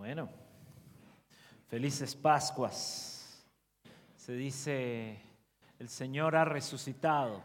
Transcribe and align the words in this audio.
Bueno, 0.00 0.30
felices 1.68 2.16
Pascuas. 2.16 3.44
Se 4.16 4.32
dice, 4.32 5.20
el 5.78 5.90
Señor 5.90 6.36
ha 6.36 6.46
resucitado. 6.46 7.42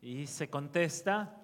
Y 0.00 0.26
se 0.26 0.48
contesta, 0.48 1.36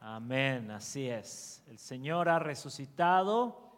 amén, 0.00 0.70
así 0.70 1.10
es. 1.10 1.62
El 1.66 1.76
Señor 1.76 2.30
ha 2.30 2.38
resucitado. 2.38 3.70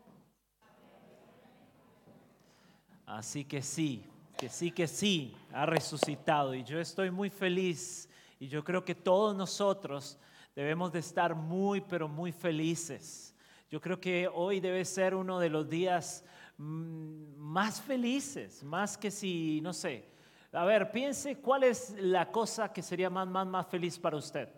Así 3.06 3.44
que 3.44 3.60
sí, 3.60 4.08
que 4.38 4.48
sí, 4.48 4.70
que 4.70 4.86
sí, 4.86 5.36
ha 5.52 5.66
resucitado. 5.66 6.54
Y 6.54 6.62
yo 6.62 6.78
estoy 6.78 7.10
muy 7.10 7.28
feliz 7.28 8.08
y 8.38 8.46
yo 8.46 8.62
creo 8.62 8.84
que 8.84 8.94
todos 8.94 9.34
nosotros 9.34 10.16
debemos 10.54 10.92
de 10.92 11.00
estar 11.00 11.34
muy, 11.34 11.80
pero 11.80 12.06
muy 12.06 12.30
felices. 12.30 13.34
Yo 13.70 13.80
creo 13.80 14.00
que 14.00 14.28
hoy 14.28 14.58
debe 14.58 14.84
ser 14.84 15.14
uno 15.14 15.38
de 15.38 15.48
los 15.48 15.68
días 15.68 16.24
mm, 16.58 17.36
más 17.36 17.80
felices, 17.80 18.64
más 18.64 18.98
que 18.98 19.12
si, 19.12 19.60
no 19.62 19.72
sé, 19.72 20.10
a 20.52 20.64
ver, 20.64 20.90
piense 20.90 21.36
cuál 21.36 21.62
es 21.62 21.94
la 22.00 22.32
cosa 22.32 22.72
que 22.72 22.82
sería 22.82 23.08
más, 23.08 23.28
más, 23.28 23.46
más 23.46 23.68
feliz 23.68 23.96
para 23.96 24.16
usted. 24.16 24.48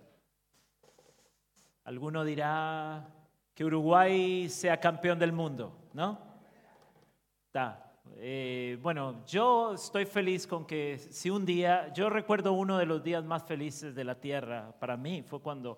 Alguno 1.84 2.24
dirá 2.24 3.06
que 3.54 3.66
Uruguay 3.66 4.48
sea 4.48 4.80
campeón 4.80 5.18
del 5.18 5.32
mundo, 5.32 5.76
¿no? 5.92 6.18
Está. 7.48 7.92
Eh, 8.16 8.78
bueno, 8.80 9.26
yo 9.26 9.74
estoy 9.74 10.06
feliz 10.06 10.46
con 10.46 10.64
que 10.64 10.96
si 10.96 11.28
un 11.28 11.44
día, 11.44 11.92
yo 11.92 12.08
recuerdo 12.08 12.54
uno 12.54 12.78
de 12.78 12.86
los 12.86 13.02
días 13.02 13.22
más 13.24 13.42
felices 13.42 13.94
de 13.94 14.04
la 14.04 14.14
tierra 14.14 14.72
para 14.80 14.96
mí, 14.96 15.22
fue 15.22 15.40
cuando 15.40 15.76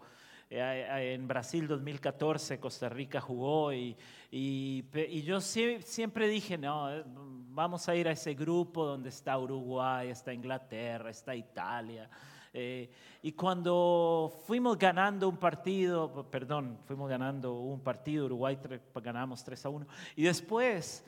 en 0.51 1.27
Brasil 1.27 1.67
2014 1.67 2.61
Costa 2.61 2.89
Rica 2.89 3.21
jugó 3.21 3.73
y, 3.73 3.97
y, 4.31 5.23
yo 5.23 5.41
siempre 5.41 6.29
dije, 6.29 6.59
no, 6.59 6.93
eh, 6.93 7.05
vamos 7.07 7.89
a 7.89 7.97
ir 7.97 8.09
a 8.09 8.13
ese 8.13 8.35
grupo 8.35 8.85
donde 8.85 9.09
está 9.09 9.39
Uruguay, 9.39 10.11
está 10.11 10.33
Inglaterra, 10.33 11.11
está 11.11 11.35
Italia. 11.35 12.09
Eh, 12.53 12.89
y 13.23 13.33
cuando 13.33 14.33
fuimos 14.47 14.79
ganando 14.79 15.29
un 15.29 15.37
partido, 15.37 16.29
perdón, 16.31 16.79
fuimos 16.85 17.09
ganando 17.09 17.55
un 17.55 17.81
partido, 17.81 18.27
Uruguay 18.27 18.59
ganamos 19.03 19.43
3 19.43 19.67
a 19.67 19.69
1, 19.69 19.87
y 20.17 20.23
después 20.23 21.05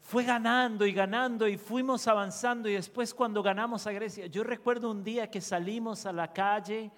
fue 0.00 0.24
ganando 0.24 0.86
y 0.86 0.92
ganando 0.92 1.48
y 1.48 1.56
fuimos 1.56 2.06
avanzando, 2.06 2.68
y 2.68 2.74
después 2.74 3.12
cuando 3.12 3.42
ganamos 3.42 3.86
a 3.86 3.92
Grecia, 3.92 4.26
yo 4.26 4.44
recuerdo 4.44 4.90
un 4.90 5.02
día 5.02 5.30
que 5.30 5.40
salimos 5.40 6.06
a 6.06 6.12
la 6.12 6.32
calle, 6.32 6.90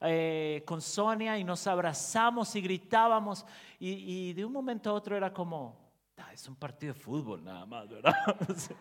eh, 0.00 0.62
con 0.64 0.80
Sonia 0.80 1.38
y 1.38 1.44
nos 1.44 1.66
abrazamos 1.66 2.54
y 2.54 2.60
gritábamos 2.60 3.44
y, 3.80 4.32
de 4.32 4.44
un 4.44 4.52
momento 4.52 4.90
a 4.90 4.92
otro 4.92 5.16
era 5.16 5.32
como, 5.32 5.76
ah, 6.16 6.32
es 6.32 6.46
un 6.48 6.56
partido 6.56 6.94
de 6.94 7.00
fútbol 7.00 7.44
nada 7.44 7.66
más, 7.66 7.88
¿verdad? 7.88 8.14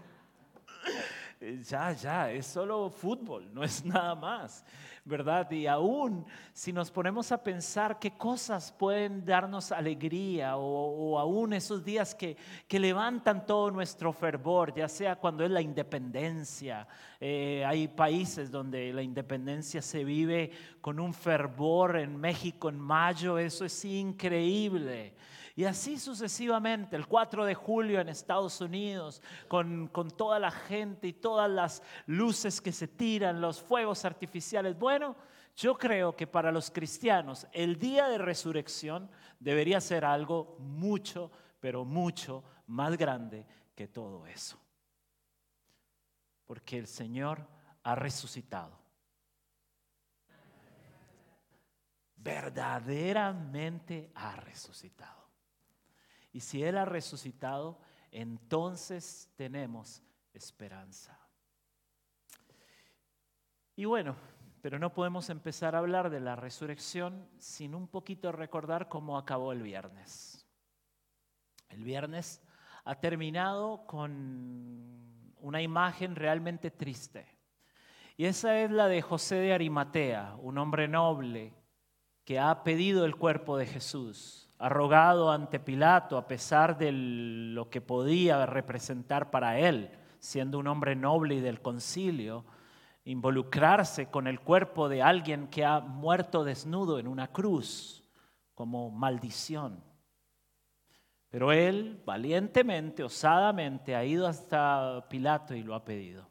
ya, 1.40 1.94
ya, 1.94 2.32
es 2.32 2.46
solo 2.46 2.90
fútbol, 2.90 3.54
no 3.54 3.64
es 3.64 3.84
nada 3.86 4.16
más. 4.16 4.64
¿verdad? 5.08 5.50
Y 5.52 5.68
aún 5.68 6.26
si 6.52 6.74
nos 6.74 6.92
ponemos 6.92 7.32
a 7.32 7.42
pensar 7.42 7.98
qué 7.98 8.12
cosas 8.12 8.74
pueden 8.74 9.24
darnos 9.26 9.72
alegría 9.72 10.58
o, 10.58 11.18
aún 11.18 11.54
esos 11.54 11.84
días 11.84 12.14
que, 12.14 12.36
que, 12.68 12.80
levantan 12.80 13.46
todo 13.46 13.72
nuestro 13.72 14.12
fervor, 14.12 14.74
ya 14.76 14.90
sea 14.90 15.16
cuando 15.16 15.46
es 15.46 15.52
la 15.52 15.62
independencia, 15.62 16.88
eh, 17.20 17.64
hay 17.66 17.88
países 17.88 18.52
donde 18.52 18.92
la 18.92 19.02
independencia 19.02 19.82
se 19.82 20.04
vive 20.04 20.52
con 20.82 21.00
un 21.00 21.14
fervor, 21.14 21.98
en 21.98 22.18
México 22.18 22.68
en 22.70 22.80
mayo, 22.80 23.38
eso 23.38 23.64
es 23.64 23.86
increíble. 23.86 25.14
Y 25.58 25.66
así 25.66 25.98
sucesivamente, 25.98 26.96
el 26.96 27.08
4 27.08 27.44
de 27.44 27.56
julio 27.56 28.00
en 28.00 28.10
Estados 28.10 28.62
Unidos, 28.62 29.24
con, 29.48 29.90
toda 30.16 30.38
la 30.38 30.52
gente 30.52 31.08
y 31.08 31.14
todas 31.14 31.50
las 31.50 31.82
luces 32.06 32.62
que 32.62 32.72
se 32.72 32.88
tiran, 32.88 33.42
los 33.42 33.60
fuegos 33.60 34.06
artificiales. 34.06 34.78
Bueno, 34.78 35.16
yo 35.56 35.76
creo 35.76 36.16
que 36.16 36.28
para 36.28 36.52
los 36.52 36.70
cristianos 36.70 37.48
el 37.54 37.80
día 37.80 38.08
de 38.08 38.20
resurrección 38.20 39.10
debería 39.40 39.82
ser 39.82 40.06
algo 40.06 40.58
mucho, 40.60 41.32
pero 41.60 41.84
mucho 41.84 42.44
más 42.68 42.96
grande 42.96 43.44
que 43.74 43.88
todo 43.88 44.28
eso. 44.28 44.60
Porque 46.46 46.78
el 46.78 46.86
Señor 46.86 47.48
ha 47.82 47.96
resucitado. 47.96 48.78
Verdaderamente 52.16 54.12
ha 54.14 54.36
resucitado. 54.36 55.17
Y 56.38 56.42
si 56.42 56.64
Él 56.64 56.78
ha 56.78 56.86
resucitado, 56.86 57.80
entonces 58.12 59.28
tenemos 59.38 60.04
esperanza. 60.34 61.20
Y 63.76 63.86
bueno, 63.86 64.16
pero 64.62 64.78
no 64.78 64.94
podemos 64.94 65.32
empezar 65.32 65.74
a 65.74 65.80
hablar 65.80 66.12
de 66.12 66.20
la 66.20 66.36
resurrección 66.36 67.28
sin 67.40 67.74
un 67.74 67.88
poquito 67.88 68.32
recordar 68.32 68.88
cómo 68.88 69.18
acabó 69.18 69.52
el 69.52 69.64
viernes. 69.64 70.48
El 71.70 71.84
viernes 71.84 72.40
ha 72.86 73.00
terminado 73.00 73.88
con 73.88 75.34
una 75.40 75.64
imagen 75.64 76.16
realmente 76.16 76.70
triste. 76.70 77.26
Y 78.16 78.26
esa 78.26 78.60
es 78.60 78.70
la 78.70 78.88
de 78.88 79.02
José 79.02 79.38
de 79.38 79.54
Arimatea, 79.54 80.36
un 80.40 80.60
hombre 80.60 80.88
noble 80.88 81.56
que 82.26 82.38
ha 82.38 82.64
pedido 82.64 83.06
el 83.06 83.16
cuerpo 83.16 83.58
de 83.58 83.66
Jesús 83.66 84.47
ha 84.60 84.70
rogado 84.70 85.32
ante 85.32 85.60
Pilato 85.60 86.18
a 86.18 86.28
pesar 86.28 86.78
de 86.78 86.92
lo 86.92 87.70
que 87.70 87.82
podía 87.82 88.46
representar 88.46 89.30
para 89.30 89.60
él, 89.60 89.92
siendo 90.20 90.58
un 90.60 90.68
hombre 90.68 90.96
noble 90.96 91.36
y 91.36 91.42
del 91.42 91.62
concilio, 91.62 92.44
involucrarse 93.06 94.08
con 94.08 94.28
el 94.28 94.40
cuerpo 94.40 94.90
de 94.90 95.02
alguien 95.02 95.48
que 95.48 95.64
ha 95.64 95.80
muerto 95.80 96.44
desnudo 96.44 97.00
en 97.00 97.08
una 97.08 97.28
cruz 97.28 98.04
como 98.54 98.90
maldición. 98.90 99.84
Pero 101.30 101.52
él 101.52 102.02
valientemente, 102.06 103.04
osadamente, 103.04 103.96
ha 103.96 104.04
ido 104.04 104.28
hasta 104.28 105.06
Pilato 105.10 105.54
y 105.54 105.62
lo 105.62 105.76
ha 105.76 105.86
pedido. 105.86 106.28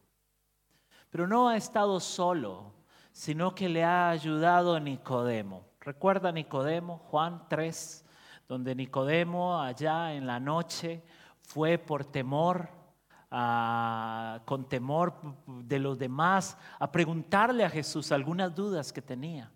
Pero 1.11 1.29
no 1.29 1.49
ha 1.49 1.57
estado 1.57 2.01
solo, 2.01 2.75
sino 3.13 3.55
que 3.55 3.69
le 3.69 3.85
ha 3.85 4.11
ayudado 4.11 4.79
Nicodemo. 4.81 5.65
¿Recuerda 5.81 6.33
Nicodemo? 6.33 6.99
Juan 6.99 7.47
3, 7.49 8.06
donde 8.49 8.75
Nicodemo 8.75 9.61
allá 9.61 10.15
en 10.15 10.27
la 10.27 10.39
noche 10.39 11.03
fue 11.41 11.79
por 11.79 12.05
temor, 12.05 12.69
con 14.45 14.69
temor 14.69 15.15
de 15.47 15.79
los 15.79 15.99
demás, 15.99 16.57
a 16.79 16.91
preguntarle 16.91 17.65
a 17.65 17.71
Jesús 17.71 18.13
algunas 18.13 18.55
dudas 18.55 18.93
que 18.93 19.03
tenía. 19.03 19.53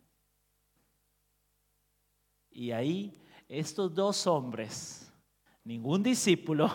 Y 2.51 2.73
ahí 2.73 3.23
estos 3.49 3.95
dos 3.95 4.27
hombres, 4.27 5.13
ningún 5.65 6.03
discípulo, 6.03 6.71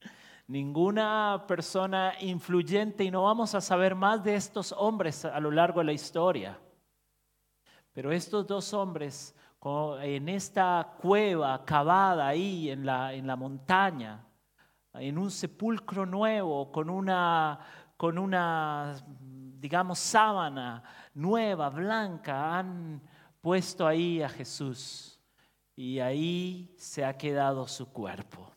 ninguna 0.46 1.44
persona 1.48 2.14
influyente, 2.20 3.04
y 3.04 3.10
no 3.10 3.24
vamos 3.24 3.54
a 3.54 3.60
saber 3.60 3.94
más 3.94 4.22
de 4.22 4.34
estos 4.34 4.72
hombres 4.72 5.24
a 5.24 5.40
lo 5.40 5.50
largo 5.50 5.80
de 5.80 5.86
la 5.86 5.92
historia, 5.92 6.58
pero 7.92 8.12
estos 8.12 8.46
dos 8.46 8.74
hombres 8.74 9.34
en 10.02 10.28
esta 10.28 10.94
cueva 11.00 11.64
cavada 11.64 12.28
ahí 12.28 12.70
en 12.70 12.84
la, 12.84 13.14
en 13.14 13.26
la 13.26 13.34
montaña, 13.34 14.22
en 14.92 15.16
un 15.16 15.30
sepulcro 15.30 16.04
nuevo, 16.04 16.70
con 16.70 16.90
una, 16.90 17.58
con 17.96 18.18
una, 18.18 18.94
digamos, 19.58 19.98
sábana 19.98 20.82
nueva, 21.14 21.70
blanca, 21.70 22.58
han 22.58 23.00
puesto 23.40 23.86
ahí 23.86 24.20
a 24.20 24.28
Jesús 24.28 25.18
y 25.74 25.98
ahí 25.98 26.74
se 26.76 27.04
ha 27.04 27.16
quedado 27.16 27.66
su 27.66 27.90
cuerpo. 27.90 28.50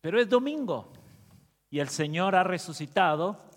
Pero 0.00 0.18
es 0.18 0.28
domingo 0.28 0.92
y 1.68 1.78
el 1.78 1.88
Señor 1.88 2.34
ha 2.34 2.42
resucitado 2.42 3.47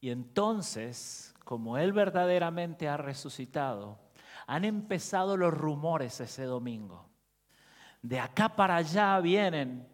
Y 0.00 0.10
entonces, 0.10 1.34
como 1.44 1.78
Él 1.78 1.92
verdaderamente 1.92 2.88
ha 2.88 2.96
resucitado, 2.96 3.98
han 4.46 4.64
empezado 4.64 5.36
los 5.36 5.52
rumores 5.52 6.20
ese 6.20 6.44
domingo. 6.44 7.08
De 8.02 8.20
acá 8.20 8.54
para 8.54 8.76
allá 8.76 9.18
vienen 9.20 9.88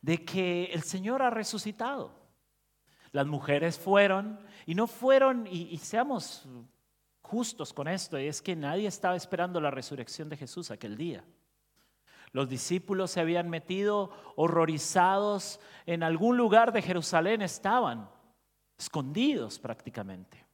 de 0.00 0.24
que 0.24 0.64
el 0.72 0.82
Señor 0.82 1.22
ha 1.22 1.30
resucitado. 1.30 2.12
Las 3.12 3.26
mujeres 3.26 3.78
fueron 3.78 4.40
y 4.66 4.74
no 4.74 4.86
fueron, 4.86 5.46
y, 5.46 5.76
seamos 5.78 6.48
justos 7.20 7.72
con 7.72 7.88
esto, 7.88 8.18
y 8.18 8.26
es 8.26 8.40
que 8.40 8.56
nadie 8.56 8.88
estaba 8.88 9.16
esperando 9.16 9.60
la 9.60 9.70
resurrección 9.70 10.28
de 10.28 10.36
Jesús 10.36 10.70
aquel 10.70 10.96
día. 10.96 11.24
Los 12.32 12.48
discípulos 12.48 13.10
se 13.10 13.20
habían 13.20 13.50
metido 13.50 14.10
horrorizados 14.36 15.60
en 15.86 16.02
algún 16.02 16.36
lugar 16.36 16.72
de 16.72 16.82
Jerusalén, 16.82 17.42
estaban 17.42 18.08
escondidos 18.80 19.58
prácticamente. 19.58 20.46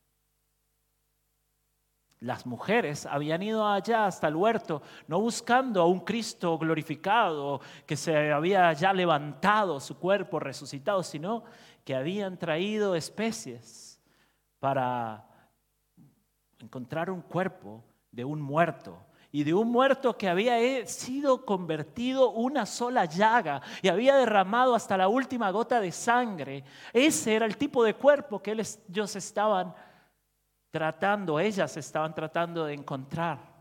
las 2.19 2.47
mujeres 2.47 3.07
habían 3.07 3.43
ido 3.43 3.69
allá 3.69 4.07
hasta 4.07 4.27
el 4.27 4.35
huerto, 4.35 4.83
no 5.07 5.21
buscando 5.21 5.81
a 5.83 5.87
un 5.87 6.01
Cristo 6.01 6.59
glorificado 6.59 7.61
que 7.87 7.95
se 7.95 8.33
había 8.33 8.73
ya 8.73 8.93
levantado 8.93 9.79
su 9.79 9.99
cuerpo 9.99 10.41
resucitado, 10.41 11.03
sino 11.03 11.45
que 11.85 11.95
habían 11.95 12.37
traído 12.37 12.97
especies 12.97 14.01
para 14.59 15.25
encontrar 16.59 17.11
un 17.11 17.21
cuerpo 17.21 17.85
de 18.11 18.25
un 18.25 18.41
muerto 18.41 19.06
y 19.37 19.45
de 19.45 19.53
un 19.53 19.71
muerto 19.71 20.17
que 20.17 20.31
había 20.31 20.87
sido 20.87 21.45
convertido 21.45 22.31
una 22.31 22.65
sola 22.65 23.05
llaga 23.05 23.61
y 23.83 23.89
había 23.89 24.17
derramado 24.17 24.75
hasta 24.75 24.97
la 24.97 25.09
última 25.09 25.51
gota 25.51 25.79
de 25.79 25.93
sangre. 25.93 26.65
Ese 26.91 27.35
era 27.35 27.45
el 27.45 27.59
tipo 27.59 27.85
de 27.85 27.93
cuerpo 27.93 28.43
que 28.43 28.53
ellos 28.53 29.15
estaban 29.15 29.75
tratando, 30.71 31.39
ellas 31.39 31.77
estaban 31.77 32.15
tratando 32.15 32.65
de 32.65 32.73
encontrar. 32.73 33.56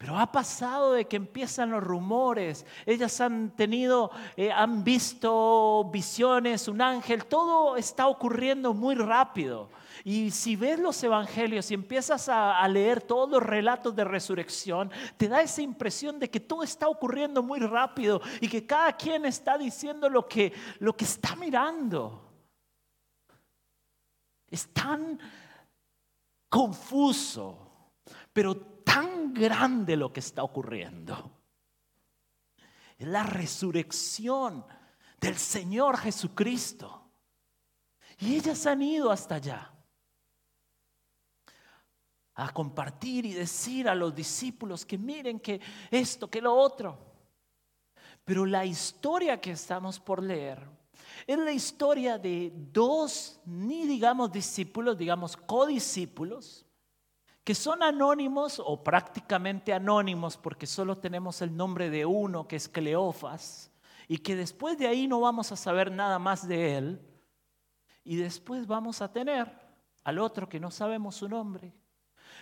Pero 0.00 0.18
ha 0.18 0.32
pasado 0.32 0.94
de 0.94 1.04
que 1.04 1.16
empiezan 1.16 1.72
los 1.72 1.84
rumores, 1.84 2.64
ellas 2.86 3.20
han 3.20 3.50
tenido, 3.50 4.10
eh, 4.34 4.50
han 4.50 4.82
visto 4.82 5.90
visiones, 5.92 6.68
un 6.68 6.80
ángel, 6.80 7.26
todo 7.26 7.76
está 7.76 8.06
ocurriendo 8.06 8.72
muy 8.72 8.94
rápido. 8.94 9.68
Y 10.02 10.30
si 10.30 10.56
ves 10.56 10.78
los 10.78 11.02
evangelios 11.02 11.70
y 11.70 11.74
empiezas 11.74 12.30
a, 12.30 12.66
leer 12.66 13.02
todos 13.02 13.28
los 13.28 13.42
relatos 13.42 13.94
de 13.94 14.04
resurrección, 14.04 14.90
te 15.18 15.28
da 15.28 15.42
esa 15.42 15.60
impresión 15.60 16.18
de 16.18 16.30
que 16.30 16.40
todo 16.40 16.62
está 16.62 16.88
ocurriendo 16.88 17.42
muy 17.42 17.60
rápido 17.60 18.22
y 18.40 18.48
que 18.48 18.64
cada 18.64 18.96
quien 18.96 19.26
está 19.26 19.58
diciendo 19.58 20.08
lo 20.08 20.26
que, 20.26 20.54
lo 20.78 20.96
que 20.96 21.04
está 21.04 21.36
mirando. 21.36 22.26
Es 24.50 24.66
tan 24.72 25.20
confuso, 26.48 27.58
pero 28.32 28.69
tan 28.92 29.32
grande 29.32 29.96
lo 29.96 30.12
que 30.12 30.18
está 30.18 30.42
ocurriendo. 30.42 31.30
Es 32.98 33.06
la 33.06 33.22
resurrección 33.22 34.64
del 35.20 35.36
Señor 35.36 35.96
Jesucristo. 35.96 37.08
Y 38.18 38.34
ellas 38.34 38.66
han 38.66 38.82
ido 38.82 39.12
hasta 39.12 39.36
allá 39.36 39.72
a 42.34 42.52
compartir 42.52 43.26
y 43.26 43.32
decir 43.32 43.88
a 43.88 43.94
los 43.94 44.14
discípulos 44.14 44.84
que 44.84 44.98
miren 44.98 45.38
que 45.38 45.60
esto, 45.90 46.28
que 46.28 46.40
lo 46.40 46.54
otro. 46.54 46.98
Pero 48.24 48.44
la 48.44 48.64
historia 48.64 49.40
que 49.40 49.52
estamos 49.52 50.00
por 50.00 50.22
leer 50.22 50.68
es 51.26 51.38
la 51.38 51.52
historia 51.52 52.18
de 52.18 52.52
dos, 52.72 53.40
ni 53.44 53.86
digamos 53.86 54.32
discípulos, 54.32 54.98
digamos 54.98 55.36
codiscípulos, 55.36 56.66
que 57.44 57.54
son 57.54 57.82
anónimos 57.82 58.62
o 58.64 58.82
prácticamente 58.82 59.72
anónimos 59.72 60.36
porque 60.36 60.66
solo 60.66 60.98
tenemos 60.98 61.40
el 61.42 61.56
nombre 61.56 61.90
de 61.90 62.04
uno 62.04 62.46
que 62.46 62.56
es 62.56 62.68
Cleofas 62.68 63.70
y 64.08 64.18
que 64.18 64.36
después 64.36 64.76
de 64.78 64.86
ahí 64.86 65.06
no 65.06 65.20
vamos 65.20 65.52
a 65.52 65.56
saber 65.56 65.90
nada 65.90 66.18
más 66.18 66.46
de 66.46 66.76
él 66.76 67.00
y 68.04 68.16
después 68.16 68.66
vamos 68.66 69.02
a 69.02 69.12
tener 69.12 69.50
al 70.04 70.18
otro 70.18 70.48
que 70.48 70.60
no 70.60 70.70
sabemos 70.70 71.16
su 71.16 71.28
nombre, 71.28 71.72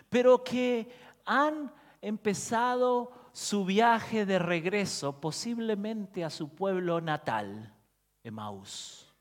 pero 0.08 0.42
que 0.42 0.90
han 1.24 1.72
empezado 2.00 3.12
su 3.32 3.64
viaje 3.64 4.26
de 4.26 4.38
regreso 4.38 5.20
posiblemente 5.20 6.24
a 6.24 6.30
su 6.30 6.54
pueblo 6.54 7.00
natal, 7.00 7.74
Emaús. 8.22 9.14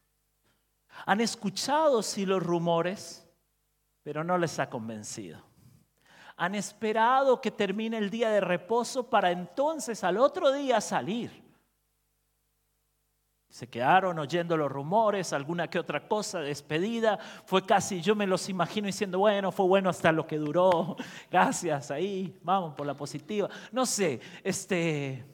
Han 1.06 1.22
escuchado 1.22 2.02
sí 2.02 2.26
los 2.26 2.42
rumores, 2.42 3.28
pero 4.04 4.24
no 4.24 4.38
les 4.38 4.58
ha 4.60 4.70
convencido. 4.70 5.47
Han 6.38 6.56
esperado 6.56 7.42
que 7.42 7.52
termine 7.52 7.98
el 7.98 8.10
día 8.10 8.30
de 8.30 8.42
reposo 8.42 9.10
para 9.10 9.32
entonces 9.32 10.04
al 10.04 10.18
otro 10.18 10.52
día 10.52 10.80
salir. 10.80 11.48
Se 13.50 13.68
quedaron 13.68 14.20
oyendo 14.20 14.58
los 14.58 14.72
rumores, 14.72 15.34
alguna 15.34 15.68
que 15.70 15.80
otra 15.80 16.08
cosa, 16.08 16.40
despedida. 16.42 17.18
Fue 17.46 17.66
casi, 17.66 18.02
yo 18.02 18.16
me 18.16 18.28
los 18.28 18.50
imagino 18.50 18.88
diciendo, 18.88 19.20
bueno, 19.20 19.52
fue 19.52 19.66
bueno 19.66 19.90
hasta 19.90 20.12
lo 20.12 20.28
que 20.28 20.38
duró. 20.38 20.96
Gracias, 21.32 21.90
ahí, 21.90 22.38
vamos 22.44 22.76
por 22.76 22.86
la 22.86 22.94
positiva. 22.94 23.50
No 23.72 23.86
sé, 23.86 24.20
este, 24.44 25.26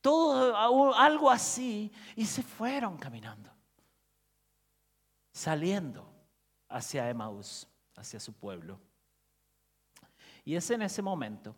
todo 0.00 0.94
algo 0.94 1.30
así. 1.30 1.92
Y 2.16 2.24
se 2.24 2.42
fueron 2.42 2.96
caminando, 2.96 3.50
saliendo 5.32 6.10
hacia 6.68 7.10
Emaús, 7.10 7.68
hacia 7.96 8.20
su 8.20 8.32
pueblo. 8.32 8.80
Y 10.44 10.54
es 10.54 10.70
en 10.70 10.82
ese 10.82 11.02
momento 11.02 11.54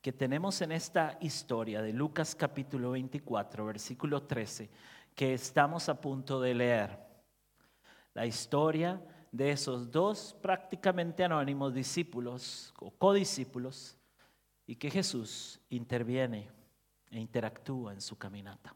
que 0.00 0.12
tenemos 0.12 0.60
en 0.62 0.72
esta 0.72 1.16
historia 1.20 1.80
de 1.80 1.92
Lucas 1.92 2.34
capítulo 2.34 2.90
24, 2.92 3.64
versículo 3.66 4.22
13, 4.24 4.68
que 5.14 5.34
estamos 5.34 5.88
a 5.88 6.00
punto 6.00 6.40
de 6.40 6.54
leer. 6.54 6.98
La 8.14 8.26
historia 8.26 9.00
de 9.30 9.52
esos 9.52 9.90
dos 9.90 10.36
prácticamente 10.42 11.24
anónimos 11.24 11.72
discípulos 11.72 12.74
o 12.80 12.90
codiscípulos 12.90 13.96
y 14.66 14.76
que 14.76 14.90
Jesús 14.90 15.60
interviene 15.70 16.50
e 17.10 17.20
interactúa 17.20 17.92
en 17.92 18.00
su 18.00 18.16
caminata. 18.16 18.74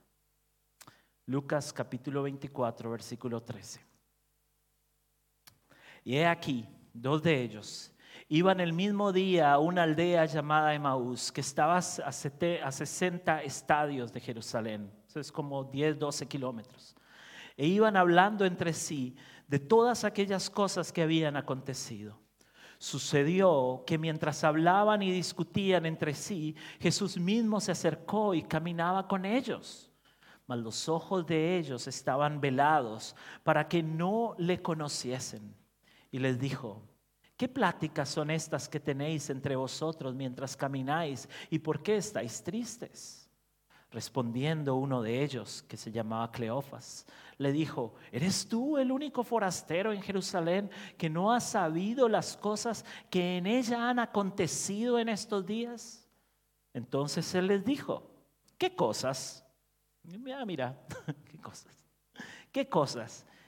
Lucas 1.27 1.73
capítulo 1.73 2.23
24, 2.23 2.91
versículo 2.91 3.43
13. 3.43 3.81
Y 6.05 6.17
he 6.17 6.27
aquí, 6.27 6.69
dos 6.95 7.21
de 7.21 7.43
ellos 7.43 7.93
Iban 8.29 8.61
el 8.61 8.73
mismo 8.73 9.13
día 9.13 9.53
a 9.53 9.59
una 9.59 9.85
aldea 9.85 10.25
llamada 10.27 10.75
Emaús, 10.75 11.31
que 11.31 11.41
estaba 11.41 11.77
a 11.77 11.83
60 11.83 13.43
estadios 13.43 14.13
de 14.13 14.21
Jerusalén, 14.21 14.91
es 15.21 15.33
como 15.33 15.65
10, 15.65 15.99
12 15.99 16.27
kilómetros. 16.27 16.95
E 17.57 17.67
iban 17.67 17.97
hablando 17.97 18.45
entre 18.45 18.73
sí 18.73 19.17
de 19.49 19.59
todas 19.59 20.05
aquellas 20.05 20.51
cosas 20.51 20.93
que 20.93 21.03
habían 21.03 21.37
acontecido. 21.37 22.19
Sucedió 22.79 23.85
que 23.87 23.97
mientras 23.97 24.45
hablaban 24.45 25.03
y 25.03 25.11
discutían 25.11 25.87
entre 25.87 26.15
sí, 26.15 26.55
Jesús 26.79 27.17
mismo 27.17 27.61
se 27.61 27.73
acercó 27.73 28.35
y 28.35 28.43
caminaba 28.43 29.09
con 29.09 29.25
ellos. 29.25 29.91
Mas 30.47 30.59
los 30.59 30.89
ojos 30.89 31.27
de 31.27 31.57
ellos 31.57 31.87
estaban 31.87 32.41
velados 32.41 33.17
para 33.43 33.67
que 33.67 33.83
no 33.83 34.35
le 34.39 34.61
conociesen. 34.61 35.57
Y 36.11 36.19
les 36.19 36.39
dijo, 36.39 36.83
¿Qué 37.37 37.49
pláticas 37.49 38.09
son 38.09 38.31
estas 38.31 38.69
que 38.69 38.81
tenéis 38.81 39.29
entre 39.29 39.57
vosotros 39.57 40.15
mientras 40.15 40.57
camináis? 40.57 41.29
¿Y 41.51 41.59
por 41.59 41.83
qué 41.83 41.97
estáis 41.97 42.43
tristes? 42.43 43.29
Respondiendo 43.91 44.77
uno 44.77 45.03
de 45.03 45.23
ellos, 45.23 45.63
que 45.69 45.77
se 45.77 45.93
llamaba 45.93 46.33
Cleofas, 46.33 47.07
le 47.39 47.53
dijo, 47.53 47.95
¿eres 48.11 48.49
tú 48.49 48.79
el 48.79 48.91
único 48.91 49.23
forastero 49.23 49.93
en 49.93 50.01
Jerusalén 50.01 50.71
que 50.97 51.11
no 51.11 51.33
ha 51.33 51.41
sabido 51.41 52.09
las 52.09 52.37
cosas 52.37 52.85
que 53.11 53.37
en 53.37 53.47
ella 53.47 53.91
han 53.91 53.99
acontecido 53.99 54.99
en 54.99 55.11
estos 55.11 55.45
días? 55.45 56.09
Entonces 56.73 57.35
él 57.35 57.49
les 57.49 57.65
dijo, 57.65 58.11
¿qué 58.57 58.75
cosas? 58.75 59.47
Mira, 60.03 60.45
mira, 60.47 60.79
¿qué 61.31 61.39
cosas? 61.39 61.85
¿Qué 62.51 62.69
cosas? 62.69 63.27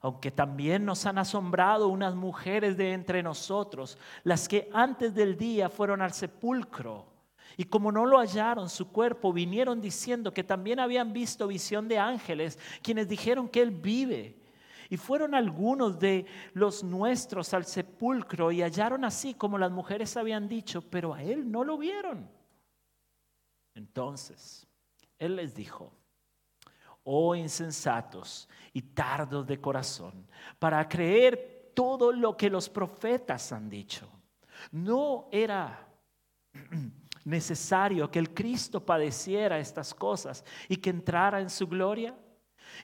aunque 0.00 0.30
también 0.30 0.84
nos 0.84 1.04
han 1.04 1.18
asombrado 1.18 1.88
unas 1.88 2.14
mujeres 2.14 2.76
de 2.76 2.92
entre 2.92 3.22
nosotros, 3.22 3.98
las 4.24 4.48
que 4.48 4.70
antes 4.72 5.14
del 5.14 5.36
día 5.36 5.68
fueron 5.68 6.00
al 6.00 6.12
sepulcro. 6.12 7.06
Y 7.56 7.64
como 7.64 7.92
no 7.92 8.06
lo 8.06 8.18
hallaron 8.18 8.70
su 8.70 8.90
cuerpo, 8.90 9.32
vinieron 9.32 9.80
diciendo 9.80 10.32
que 10.32 10.42
también 10.42 10.80
habían 10.80 11.12
visto 11.12 11.46
visión 11.46 11.88
de 11.88 11.98
ángeles, 11.98 12.58
quienes 12.82 13.08
dijeron 13.08 13.48
que 13.48 13.60
Él 13.60 13.70
vive. 13.70 14.40
Y 14.88 14.96
fueron 14.96 15.34
algunos 15.34 16.00
de 16.00 16.24
los 16.54 16.82
nuestros 16.82 17.52
al 17.52 17.66
sepulcro 17.66 18.50
y 18.50 18.62
hallaron 18.62 19.04
así 19.04 19.34
como 19.34 19.58
las 19.58 19.70
mujeres 19.70 20.16
habían 20.16 20.48
dicho, 20.48 20.80
pero 20.80 21.12
a 21.12 21.22
Él 21.22 21.50
no 21.50 21.62
lo 21.62 21.76
vieron. 21.76 22.28
Entonces, 23.74 24.66
Él 25.18 25.36
les 25.36 25.54
dijo, 25.54 25.92
oh 27.04 27.34
insensatos 27.34 28.48
y 28.72 28.82
tardos 28.82 29.46
de 29.46 29.60
corazón, 29.60 30.26
para 30.58 30.88
creer 30.88 31.72
todo 31.74 32.12
lo 32.12 32.36
que 32.36 32.50
los 32.50 32.68
profetas 32.68 33.52
han 33.52 33.68
dicho. 33.68 34.08
No 34.70 35.28
era 35.32 35.88
necesario 37.24 38.10
que 38.10 38.18
el 38.18 38.34
Cristo 38.34 38.84
padeciera 38.84 39.58
estas 39.58 39.94
cosas 39.94 40.44
y 40.68 40.76
que 40.76 40.90
entrara 40.90 41.40
en 41.40 41.50
su 41.50 41.66
gloria. 41.66 42.14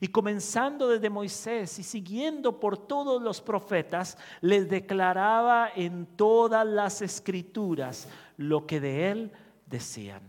Y 0.01 0.09
comenzando 0.09 0.89
desde 0.89 1.11
Moisés 1.11 1.79
y 1.79 1.83
siguiendo 1.83 2.59
por 2.59 2.77
todos 2.77 3.23
los 3.23 3.41
profetas, 3.41 4.19
les 4.41 4.69
declaraba 4.69 5.71
en 5.75 6.07
todas 6.17 6.67
las 6.67 7.03
escrituras 7.03 8.09
lo 8.37 8.67
que 8.67 8.81
de 8.81 9.11
él 9.11 9.33
decían. 9.65 10.23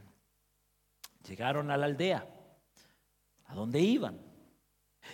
Llegaron 1.28 1.72
a 1.72 1.78
la 1.78 1.88
aldea, 1.88 2.26
a 3.48 3.56
donde 3.56 3.80
iban. 3.80 4.20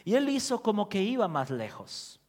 Y 0.03 0.15
él 0.15 0.29
hizo 0.29 0.61
como 0.61 0.89
que 0.89 1.01
iba 1.01 1.27
más 1.27 1.49
lejos. 1.49 2.19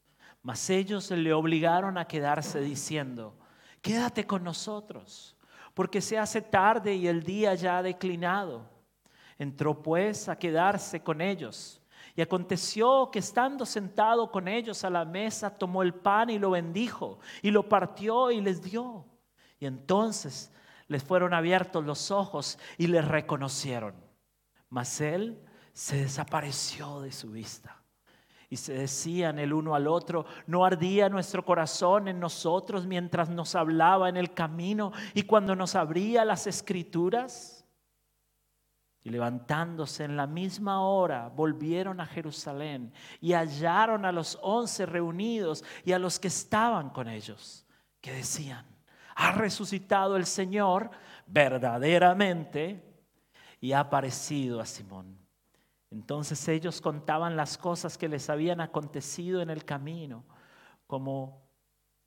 Mas 0.42 0.68
ellos 0.70 1.10
le 1.10 1.32
obligaron 1.32 1.96
a 1.96 2.06
quedarse 2.06 2.60
diciendo, 2.60 3.34
quédate 3.80 4.26
con 4.26 4.44
nosotros, 4.44 5.36
porque 5.72 6.00
se 6.00 6.18
hace 6.18 6.42
tarde 6.42 6.94
y 6.94 7.08
el 7.08 7.22
día 7.22 7.54
ya 7.54 7.78
ha 7.78 7.82
declinado. 7.82 8.68
Entró 9.38 9.82
pues 9.82 10.28
a 10.28 10.38
quedarse 10.38 11.02
con 11.02 11.20
ellos. 11.20 11.80
Y 12.14 12.22
aconteció 12.22 13.10
que 13.10 13.18
estando 13.18 13.66
sentado 13.66 14.30
con 14.30 14.46
ellos 14.46 14.84
a 14.84 14.90
la 14.90 15.04
mesa, 15.04 15.50
tomó 15.50 15.82
el 15.82 15.94
pan 15.94 16.30
y 16.30 16.38
lo 16.38 16.50
bendijo, 16.50 17.18
y 17.42 17.50
lo 17.50 17.68
partió 17.68 18.30
y 18.30 18.40
les 18.40 18.62
dio. 18.62 19.04
Y 19.58 19.66
entonces 19.66 20.52
les 20.86 21.02
fueron 21.02 21.34
abiertos 21.34 21.84
los 21.84 22.10
ojos 22.10 22.58
y 22.78 22.86
les 22.86 23.06
reconocieron. 23.06 23.94
Mas 24.68 25.00
él 25.00 25.43
se 25.74 25.96
desapareció 25.96 27.00
de 27.00 27.12
su 27.12 27.32
vista. 27.32 27.76
Y 28.48 28.56
se 28.56 28.72
decían 28.74 29.40
el 29.40 29.52
uno 29.52 29.74
al 29.74 29.88
otro, 29.88 30.26
no 30.46 30.64
ardía 30.64 31.08
nuestro 31.08 31.44
corazón 31.44 32.06
en 32.06 32.20
nosotros 32.20 32.86
mientras 32.86 33.28
nos 33.28 33.56
hablaba 33.56 34.08
en 34.08 34.16
el 34.16 34.32
camino 34.32 34.92
y 35.12 35.24
cuando 35.24 35.56
nos 35.56 35.74
abría 35.74 36.24
las 36.24 36.46
escrituras. 36.46 37.66
Y 39.02 39.10
levantándose 39.10 40.04
en 40.04 40.16
la 40.16 40.26
misma 40.26 40.82
hora, 40.82 41.28
volvieron 41.28 42.00
a 42.00 42.06
Jerusalén 42.06 42.92
y 43.20 43.32
hallaron 43.32 44.04
a 44.04 44.12
los 44.12 44.38
once 44.40 44.86
reunidos 44.86 45.64
y 45.84 45.92
a 45.92 45.98
los 45.98 46.20
que 46.20 46.28
estaban 46.28 46.90
con 46.90 47.08
ellos, 47.08 47.66
que 48.00 48.12
decían, 48.12 48.64
ha 49.16 49.32
resucitado 49.32 50.16
el 50.16 50.26
Señor 50.26 50.90
verdaderamente 51.26 52.82
y 53.60 53.72
ha 53.72 53.80
aparecido 53.80 54.60
a 54.60 54.66
Simón. 54.66 55.23
Entonces 55.94 56.48
ellos 56.48 56.80
contaban 56.80 57.36
las 57.36 57.56
cosas 57.56 57.96
que 57.96 58.08
les 58.08 58.28
habían 58.28 58.60
acontecido 58.60 59.40
en 59.42 59.48
el 59.48 59.64
camino, 59.64 60.24
como 60.88 61.46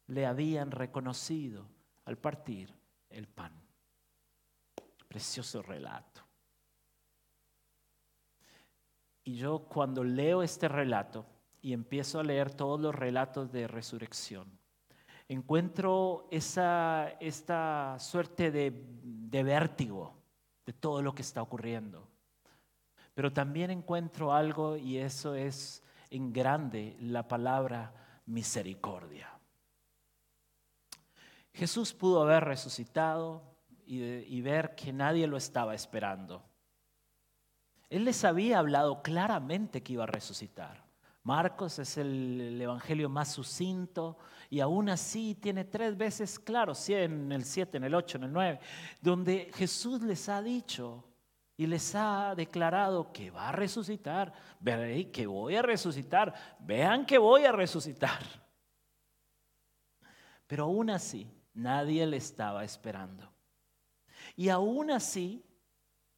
le 0.07 0.25
habían 0.25 0.71
reconocido 0.71 1.69
al 2.03 2.17
partir 2.17 2.75
el 3.09 3.29
pan. 3.29 3.53
Precioso 5.07 5.61
relato. 5.61 6.21
Y 9.23 9.37
yo 9.37 9.59
cuando 9.69 10.03
leo 10.03 10.43
este 10.43 10.67
relato 10.67 11.25
y 11.61 11.71
empiezo 11.71 12.19
a 12.19 12.25
leer 12.25 12.53
todos 12.53 12.81
los 12.81 12.93
relatos 12.93 13.53
de 13.53 13.69
resurrección, 13.69 14.59
encuentro 15.29 16.27
esa, 16.29 17.07
esta 17.21 17.95
suerte 17.99 18.51
de, 18.51 18.83
de 19.01 19.43
vértigo 19.43 20.13
de 20.65 20.73
todo 20.73 21.01
lo 21.01 21.15
que 21.15 21.21
está 21.21 21.41
ocurriendo. 21.41 22.16
Pero 23.17 23.33
también 23.33 23.71
encuentro 23.71 24.31
algo 24.31 24.77
y 24.77 24.99
eso 24.99 25.33
es 25.33 25.81
en 26.11 26.31
grande 26.31 26.95
la 26.99 27.27
palabra 27.27 27.91
misericordia. 28.27 29.27
Jesús 31.51 31.95
pudo 31.95 32.21
haber 32.21 32.43
resucitado 32.43 33.41
y, 33.87 34.39
ver 34.41 34.75
que 34.75 34.93
nadie 34.93 35.25
lo 35.25 35.35
estaba 35.35 35.73
esperando. 35.73 36.43
Él 37.89 38.05
les 38.05 38.23
había 38.23 38.59
hablado 38.59 39.01
claramente 39.01 39.81
que 39.81 39.93
iba 39.93 40.03
a 40.03 40.05
resucitar. 40.05 40.85
Marcos 41.23 41.79
es 41.79 41.97
el, 41.97 42.61
evangelio 42.61 43.09
más 43.09 43.31
sucinto 43.31 44.19
y 44.47 44.59
aún 44.59 44.89
así 44.89 45.33
tiene 45.33 45.65
tres 45.65 45.97
veces 45.97 46.37
claro, 46.37 46.73
en 46.89 47.31
el 47.31 47.45
7, 47.45 47.77
en 47.77 47.83
el 47.83 47.95
8, 47.95 48.19
en 48.19 48.23
el 48.25 48.33
9, 48.33 48.59
donde 49.01 49.49
Jesús 49.55 50.03
les 50.03 50.29
ha 50.29 50.43
dicho 50.43 51.03
y 51.57 51.65
les 51.65 51.95
ha 51.95 52.35
declarado 52.35 53.11
que 53.11 53.31
va 53.31 53.49
a 53.49 53.51
resucitar. 53.51 54.31
Veréis 54.59 55.07
que 55.07 55.25
voy 55.25 55.55
a 55.55 55.63
resucitar. 55.63 56.33
Vean 56.59 57.05
que 57.05 57.17
voy 57.17 57.45
a 57.45 57.51
resucitar. 57.51 58.21
Pero 60.45 60.65
aún 60.65 60.91
así, 60.91 61.27
nadie 61.55 62.05
le 62.05 62.17
estaba 62.17 62.63
esperando. 62.63 63.33
Y 64.35 64.49
aún 64.49 64.91
así, 64.91 65.43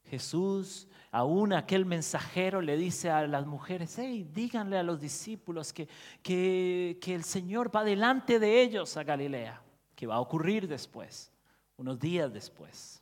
Jesús, 0.04 0.90
aún 1.10 1.54
aquel 1.54 1.86
mensajero 1.86 2.62
le 2.62 2.76
dice 2.76 3.10
a 3.10 3.26
las 3.26 3.46
mujeres, 3.46 3.98
hey, 3.98 4.28
díganle 4.34 4.78
a 4.78 4.84
los 4.84 5.00
discípulos 5.00 5.72
que, 5.72 5.88
que, 6.22 7.00
que 7.02 7.16
el 7.16 7.24
Señor 7.24 7.74
va 7.74 7.86
delante 7.86 8.40
de 8.40 8.62
ellos 8.62 8.98
a 8.98 9.04
Galilea, 9.04 9.62
que 9.96 10.06
va 10.06 10.16
a 10.16 10.20
ocurrir 10.20 10.68
después, 10.68 11.32
unos 11.78 11.98
días 11.98 12.34
después. 12.34 13.02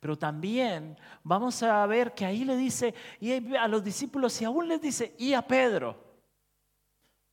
Pero 0.00 0.16
también 0.16 0.96
vamos 1.22 1.62
a 1.62 1.84
ver 1.86 2.14
que 2.14 2.24
ahí 2.24 2.44
le 2.44 2.56
dice 2.56 2.94
y 3.20 3.54
a 3.54 3.68
los 3.68 3.84
discípulos 3.84 4.40
y 4.40 4.46
aún 4.46 4.66
les 4.66 4.80
dice, 4.80 5.14
y 5.18 5.34
a 5.34 5.42
Pedro. 5.42 5.96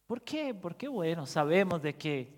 ¿Por 0.05 0.21
qué? 0.21 0.53
Porque 0.53 0.88
bueno, 0.88 1.25
sabemos 1.25 1.81
de 1.81 1.95
que 1.97 2.38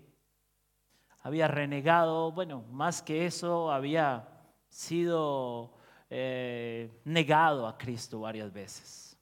había 1.22 1.48
renegado, 1.48 2.32
bueno, 2.32 2.62
más 2.70 3.02
que 3.02 3.26
eso, 3.26 3.70
había 3.70 4.28
sido 4.68 5.74
eh, 6.08 6.90
negado 7.04 7.66
a 7.66 7.76
Cristo 7.76 8.20
varias 8.20 8.52
veces. 8.52 9.16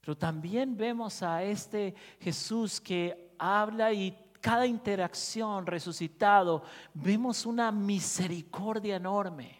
Pero 0.00 0.16
también 0.16 0.76
vemos 0.76 1.22
a 1.22 1.42
este 1.42 1.94
Jesús 2.20 2.80
que 2.80 3.34
habla 3.38 3.92
y 3.92 4.16
cada 4.40 4.66
interacción 4.66 5.66
resucitado, 5.66 6.62
vemos 6.94 7.44
una 7.44 7.70
misericordia 7.70 8.96
enorme. 8.96 9.59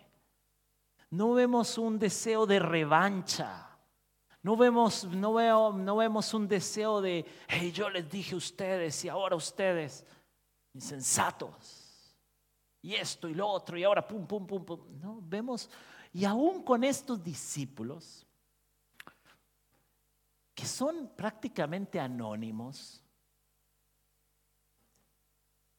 No 1.10 1.34
vemos 1.34 1.76
un 1.76 1.98
deseo 1.98 2.46
de 2.46 2.58
revancha. 2.58 3.66
No 4.42 4.56
vemos, 4.56 5.04
no, 5.04 5.34
veo, 5.34 5.72
no 5.72 5.96
vemos 5.96 6.32
un 6.32 6.48
deseo 6.48 7.00
de, 7.00 7.26
yo 7.74 7.90
les 7.90 8.08
dije 8.08 8.34
a 8.34 8.38
ustedes 8.38 9.04
y 9.04 9.08
ahora 9.08 9.36
ustedes, 9.36 10.06
insensatos. 10.72 12.16
Y 12.80 12.94
esto 12.94 13.28
y 13.28 13.34
lo 13.34 13.46
otro 13.46 13.76
y 13.76 13.84
ahora 13.84 14.06
pum, 14.06 14.26
pum, 14.26 14.46
pum, 14.46 14.64
pum. 14.64 14.80
No, 14.98 15.20
vemos, 15.22 15.68
y 16.12 16.24
aún 16.24 16.62
con 16.62 16.84
estos 16.84 17.22
discípulos, 17.22 18.26
que 20.54 20.64
son 20.64 21.10
prácticamente 21.14 22.00
anónimos, 22.00 23.02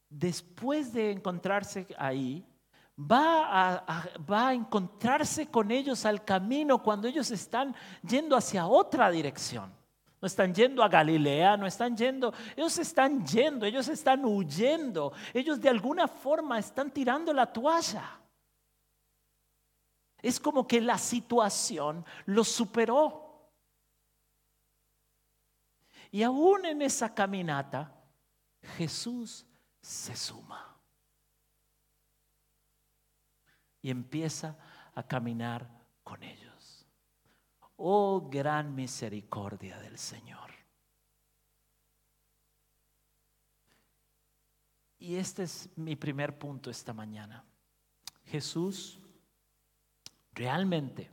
después 0.08 0.94
de 0.94 1.12
encontrarse 1.12 1.88
ahí, 1.98 2.46
va 3.10 3.78
a, 3.78 4.10
va 4.30 4.50
a 4.50 4.54
encontrarse 4.54 5.48
con 5.48 5.72
ellos 5.72 6.06
al 6.06 6.24
camino 6.24 6.82
cuando 6.82 7.08
ellos 7.08 7.32
están 7.32 7.76
yendo 8.08 8.36
hacia 8.36 8.68
otra 8.68 9.10
dirección. 9.10 9.74
No 10.20 10.28
están 10.28 10.54
yendo 10.54 10.84
a 10.84 10.90
Galilea, 10.90 11.58
no 11.58 11.66
están 11.66 11.98
yendo, 11.98 12.32
ellos 12.56 12.78
están 12.78 13.26
yendo, 13.26 13.66
ellos 13.66 13.88
están 13.88 14.24
huyendo, 14.24 15.14
ellos 15.34 15.60
de 15.60 15.70
alguna 15.70 16.08
forma 16.08 16.60
están 16.60 16.92
tirando 16.92 17.34
la 17.34 17.52
toalla. 17.52 18.20
Es 20.22 20.40
como 20.40 20.68
que 20.68 20.80
la 20.80 21.00
situación 21.00 22.06
los 22.26 22.48
superó. 22.50 23.52
Y 26.12 26.22
aún 26.22 26.66
en 26.66 26.84
esa 26.84 27.16
caminata, 27.16 27.92
Jesús 28.78 29.48
se 29.82 30.16
suma 30.16 30.71
y 33.82 33.90
empieza 33.90 34.58
a 34.94 35.04
caminar 35.04 35.68
con 36.04 36.24
ellos. 36.24 36.88
Oh 37.78 38.30
gran 38.30 38.76
misericordia 38.76 39.80
del 39.80 39.98
Señor. 39.98 40.52
Y 45.00 45.16
este 45.16 45.44
es 45.44 45.68
mi 45.76 45.96
primer 45.96 46.38
punto 46.38 46.70
esta 46.70 46.94
mañana. 46.94 47.44
Jesús 48.26 49.00
realmente 50.32 51.10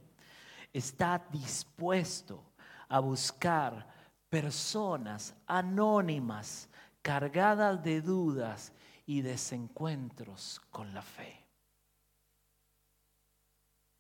está 0.73 1.27
dispuesto 1.33 2.53
a 2.89 3.01
buscar 3.01 3.89
personas 4.29 5.35
anónimas, 5.47 6.69
cargadas 7.01 7.83
de 7.83 8.03
dudas 8.03 8.73
y 9.07 9.23
desencuentros 9.23 10.61
con 10.71 10.93
la 10.93 11.01
fe. 11.01 11.38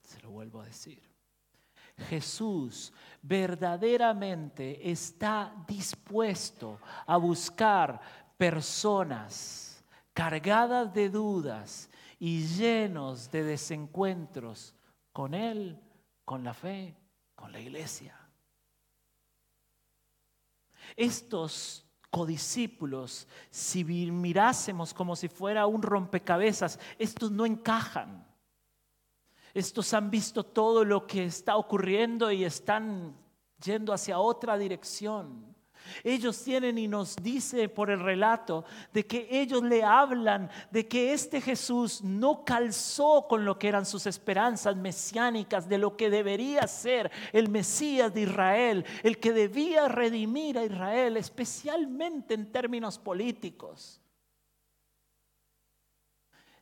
Se 0.08 0.18
lo 0.22 0.30
vuelvo 0.30 0.62
a 0.62 0.64
decir. 0.64 1.02
Jesús 2.08 2.94
verdaderamente 3.20 4.90
está 4.90 5.52
dispuesto 5.66 6.80
a 7.06 7.18
buscar 7.18 8.00
personas 8.38 9.84
cargadas 10.14 10.94
de 10.94 11.10
dudas 11.10 11.90
y 12.18 12.46
llenos 12.46 13.30
de 13.30 13.42
desencuentros 13.42 14.74
con 15.12 15.34
Él, 15.34 15.78
con 16.24 16.42
la 16.42 16.54
fe, 16.54 16.96
con 17.34 17.52
la 17.52 17.60
iglesia. 17.60 18.18
Estos 20.96 21.84
codiscípulos, 22.08 23.28
si 23.50 23.84
mirásemos 23.84 24.94
como 24.94 25.16
si 25.16 25.28
fuera 25.28 25.66
un 25.66 25.82
rompecabezas, 25.82 26.80
estos 26.98 27.30
no 27.30 27.44
encajan. 27.44 28.27
Estos 29.54 29.92
han 29.94 30.10
visto 30.10 30.44
todo 30.44 30.84
lo 30.84 31.06
que 31.06 31.24
está 31.24 31.56
ocurriendo 31.56 32.30
y 32.30 32.44
están 32.44 33.16
yendo 33.62 33.92
hacia 33.92 34.18
otra 34.18 34.56
dirección. 34.56 35.48
Ellos 36.04 36.42
tienen 36.42 36.78
y 36.78 36.88
nos 36.88 37.16
dice 37.16 37.68
por 37.68 37.90
el 37.90 38.00
relato 38.00 38.64
de 38.92 39.06
que 39.06 39.26
ellos 39.30 39.62
le 39.62 39.82
hablan 39.82 40.50
de 40.70 40.86
que 40.86 41.12
este 41.12 41.40
Jesús 41.40 42.02
no 42.02 42.44
calzó 42.44 43.26
con 43.28 43.44
lo 43.44 43.58
que 43.58 43.68
eran 43.68 43.86
sus 43.86 44.06
esperanzas 44.06 44.76
mesiánicas, 44.76 45.68
de 45.68 45.78
lo 45.78 45.96
que 45.96 46.10
debería 46.10 46.66
ser 46.66 47.10
el 47.32 47.48
Mesías 47.48 48.12
de 48.12 48.22
Israel, 48.22 48.84
el 49.02 49.18
que 49.18 49.32
debía 49.32 49.88
redimir 49.88 50.58
a 50.58 50.64
Israel, 50.64 51.16
especialmente 51.16 52.34
en 52.34 52.50
términos 52.52 52.98
políticos. 52.98 54.00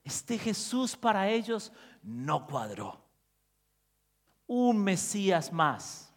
Este 0.04 0.38
Jesús 0.38 0.96
para 0.96 1.28
ellos 1.28 1.72
no 2.06 2.46
cuadró. 2.46 3.04
Un 4.46 4.82
Mesías 4.82 5.52
más 5.52 6.14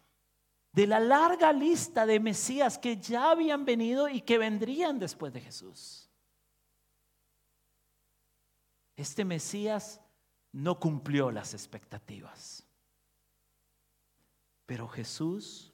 de 0.72 0.86
la 0.86 1.00
larga 1.00 1.52
lista 1.52 2.06
de 2.06 2.20
Mesías 2.20 2.78
que 2.78 2.96
ya 2.96 3.32
habían 3.32 3.64
venido 3.64 4.08
y 4.08 4.20
que 4.20 4.38
vendrían 4.38 4.98
después 4.98 5.32
de 5.32 5.40
Jesús. 5.40 6.08
Este 8.94 9.24
Mesías 9.24 10.00
no 10.52 10.78
cumplió 10.78 11.30
las 11.30 11.54
expectativas. 11.54 12.66
Pero 14.66 14.86
Jesús 14.86 15.72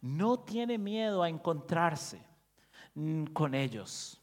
no 0.00 0.38
tiene 0.38 0.78
miedo 0.78 1.22
a 1.22 1.28
encontrarse 1.28 2.24
con 3.32 3.54
ellos 3.54 4.20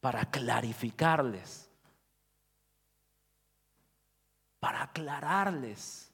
para 0.00 0.30
clarificarles, 0.30 1.65
para 4.60 4.82
aclararles 4.82 6.12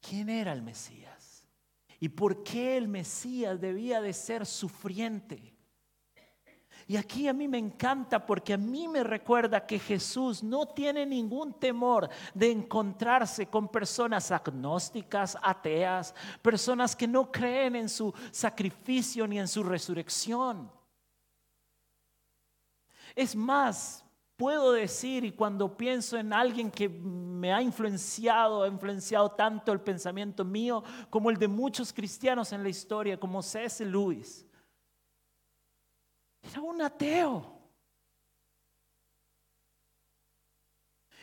quién 0.00 0.28
era 0.28 0.52
el 0.52 0.62
Mesías 0.62 1.48
y 2.00 2.08
por 2.08 2.42
qué 2.42 2.76
el 2.76 2.88
Mesías 2.88 3.60
debía 3.60 4.00
de 4.00 4.12
ser 4.12 4.46
sufriente. 4.46 5.54
Y 6.90 6.96
aquí 6.96 7.28
a 7.28 7.34
mí 7.34 7.48
me 7.48 7.58
encanta 7.58 8.24
porque 8.24 8.54
a 8.54 8.56
mí 8.56 8.88
me 8.88 9.04
recuerda 9.04 9.66
que 9.66 9.78
Jesús 9.78 10.42
no 10.42 10.66
tiene 10.68 11.04
ningún 11.04 11.52
temor 11.52 12.08
de 12.32 12.50
encontrarse 12.50 13.44
con 13.46 13.68
personas 13.68 14.30
agnósticas, 14.30 15.36
ateas, 15.42 16.14
personas 16.40 16.96
que 16.96 17.06
no 17.06 17.30
creen 17.30 17.76
en 17.76 17.90
su 17.90 18.14
sacrificio 18.30 19.26
ni 19.26 19.38
en 19.38 19.48
su 19.48 19.62
resurrección. 19.62 20.72
Es 23.14 23.36
más, 23.36 24.02
puedo 24.38 24.72
decir, 24.72 25.24
y 25.24 25.32
cuando 25.32 25.76
pienso 25.76 26.16
en 26.16 26.32
alguien 26.32 26.70
que 26.70 26.88
me 26.88 27.52
ha 27.52 27.60
influenciado, 27.60 28.62
ha 28.62 28.68
influenciado 28.68 29.32
tanto 29.32 29.72
el 29.72 29.80
pensamiento 29.80 30.44
mío 30.44 30.82
como 31.10 31.28
el 31.28 31.36
de 31.36 31.48
muchos 31.48 31.92
cristianos 31.92 32.52
en 32.52 32.62
la 32.62 32.68
historia, 32.68 33.18
como 33.18 33.42
C.S. 33.42 33.84
Lewis, 33.84 34.46
era 36.40 36.62
un 36.62 36.80
ateo. 36.80 37.57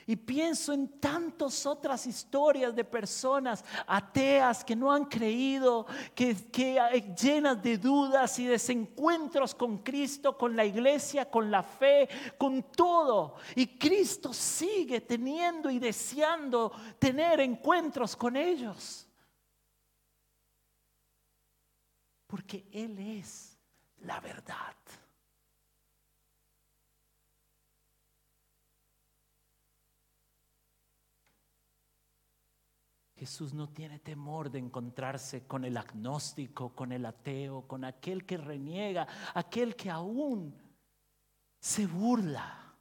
Y 0.07 0.15
pienso 0.15 0.71
en 0.71 0.99
tantas 0.99 1.65
otras 1.65 2.05
historias 2.05 2.75
de 2.75 2.83
personas 2.83 3.65
ateas 3.87 4.63
que 4.63 4.75
no 4.75 4.91
han 4.91 5.05
creído, 5.05 5.87
que, 6.13 6.35
que, 6.51 6.79
llenas 7.19 7.61
de 7.63 7.79
dudas 7.79 8.37
y 8.37 8.45
desencuentros 8.45 9.55
con 9.55 9.79
Cristo, 9.79 10.37
con 10.37 10.55
la 10.55 10.63
iglesia, 10.63 11.29
con 11.29 11.49
la 11.49 11.63
fe, 11.63 12.07
con 12.37 12.61
todo. 12.71 13.35
Y 13.55 13.79
Cristo 13.79 14.31
sigue 14.31 15.01
teniendo 15.01 15.71
y 15.71 15.79
deseando 15.79 16.71
tener 16.99 17.39
encuentros 17.39 18.15
con 18.15 18.35
ellos. 18.35 19.07
Porque 22.27 22.67
Él 22.71 22.99
es 22.99 23.57
la 24.01 24.19
verdad. 24.19 24.75
Jesús 33.25 33.55
no 33.55 33.69
tiene 33.69 33.97
temor 33.97 34.51
de 34.51 34.59
encontrarse 34.59 35.47
con 35.47 35.65
el 35.65 35.77
agnóstico, 35.77 36.75
con 36.75 36.91
el 36.91 37.07
ateo, 37.07 37.67
con 37.67 37.83
aquel 37.83 38.23
que 38.23 38.37
reniega, 38.37 39.07
aquel 39.33 39.75
que 39.75 39.89
aún 39.89 40.55
se 41.59 41.87
burla. 41.87 42.71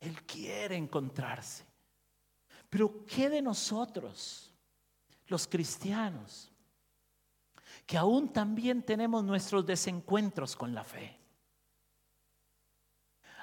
Él 0.00 0.24
quiere 0.24 0.74
encontrarse. 0.74 1.64
Pero 2.68 3.06
¿qué 3.06 3.30
de 3.30 3.40
nosotros, 3.40 4.52
los 5.28 5.46
cristianos, 5.46 6.50
que 7.86 7.96
aún 7.96 8.32
también 8.32 8.82
tenemos 8.82 9.22
nuestros 9.22 9.64
desencuentros 9.64 10.56
con 10.56 10.74
la 10.74 10.82
fe? 10.82 11.16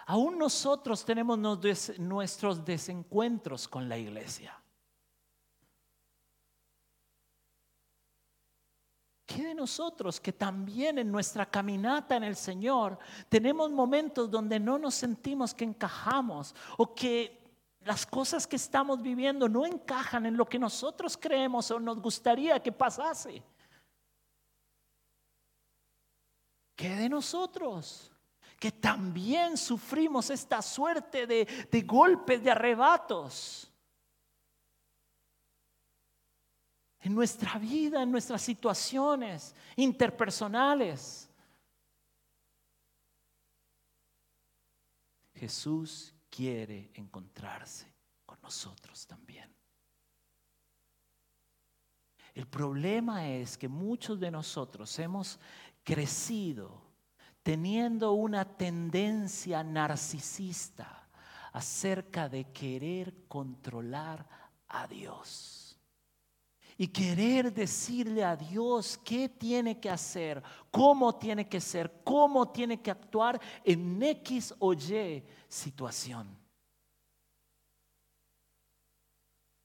Aún 0.07 0.37
nosotros 0.37 1.05
tenemos 1.05 1.39
nuestros 1.39 2.65
desencuentros 2.65 3.65
con 3.65 3.87
la 3.87 3.97
iglesia. 3.97 4.61
¿Qué 9.29 9.43
de 9.43 9.53
nosotros 9.53 10.19
que 10.19 10.33
también 10.33 10.97
en 10.97 11.11
nuestra 11.11 11.45
caminata 11.45 12.15
en 12.15 12.23
el 12.23 12.35
Señor 12.35 12.97
tenemos 13.29 13.69
momentos 13.69 14.31
donde 14.31 14.59
no 14.59 14.79
nos 14.79 14.95
sentimos 14.95 15.53
que 15.53 15.65
encajamos 15.65 16.55
o 16.77 16.95
que 16.95 17.39
las 17.81 18.07
cosas 18.07 18.47
que 18.47 18.55
estamos 18.55 19.03
viviendo 19.03 19.47
no 19.47 19.67
encajan 19.67 20.25
en 20.25 20.35
lo 20.35 20.47
que 20.49 20.57
nosotros 20.57 21.15
creemos 21.15 21.69
o 21.69 21.79
nos 21.79 22.01
gustaría 22.01 22.59
que 22.59 22.71
pasase? 22.71 23.43
¿Qué 26.75 26.95
de 26.95 27.07
nosotros? 27.07 28.11
Que 28.59 28.71
también 28.71 29.57
sufrimos 29.57 30.31
esta 30.31 30.59
suerte 30.63 31.27
de, 31.27 31.45
de 31.69 31.81
golpes, 31.81 32.43
de 32.43 32.49
arrebatos 32.49 33.68
en 37.01 37.15
nuestra 37.15 37.57
vida, 37.57 38.03
en 38.03 38.11
nuestras 38.11 38.41
situaciones 38.41 39.55
interpersonales. 39.75 41.29
Jesús 45.33 46.13
quiere 46.29 46.91
encontrarse 46.95 47.93
con 48.25 48.39
nosotros 48.41 49.07
también. 49.07 49.49
El 52.33 52.47
problema 52.47 53.27
es 53.27 53.57
que 53.57 53.67
muchos 53.67 54.19
de 54.19 54.31
nosotros 54.31 54.97
hemos 54.99 55.39
crecido 55.83 56.81
teniendo 57.41 58.11
una 58.11 58.45
tendencia 58.57 59.63
narcisista 59.63 61.07
acerca 61.53 62.29
de 62.29 62.51
querer 62.51 63.25
controlar 63.27 64.27
a 64.67 64.85
Dios 64.87 65.58
y 66.81 66.87
querer 66.87 67.53
decirle 67.53 68.23
a 68.23 68.37
Dios 68.37 68.97
qué 69.03 69.27
tiene 69.27 69.81
que 69.81 69.89
hacer, 69.89 70.41
cómo 70.71 71.19
tiene 71.19 71.49
que 71.49 71.59
ser, 71.59 71.91
cómo 72.05 72.53
tiene 72.53 72.81
que 72.81 72.89
actuar 72.89 73.37
en 73.65 74.01
X 74.01 74.55
o 74.59 74.71
Y 74.71 75.21
situación. 75.49 76.39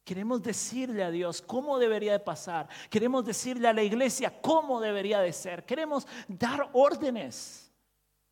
Queremos 0.03 0.43
decirle 0.43 1.05
a 1.05 1.13
Dios 1.13 1.41
cómo 1.41 1.79
debería 1.79 2.11
de 2.11 2.19
pasar. 2.19 2.69
Queremos 2.91 3.25
decirle 3.25 3.69
a 3.69 3.73
la 3.73 3.85
iglesia 3.85 4.43
cómo 4.43 4.81
debería 4.81 5.21
de 5.21 5.33
ser. 5.33 5.65
Queremos 5.65 6.09
dar 6.27 6.69
órdenes. 6.73 7.73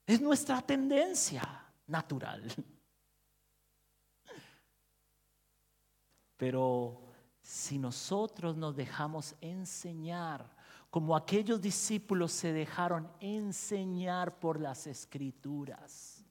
Es 0.05 0.21
nuestra 0.21 0.61
tendencia 0.61 1.73
natural. 1.87 2.53
Pero 6.37 7.12
si 7.43 7.77
nosotros 7.77 8.57
nos 8.57 8.77
dejamos 8.77 9.35
enseñar, 9.41 10.49
como 10.91 11.17
aquellos 11.17 11.61
discípulos 11.61 12.33
se 12.33 12.53
dejaron 12.53 13.11
enseñar 13.21 14.39
por 14.39 14.61
las 14.61 14.87
escrituras. 14.87 16.25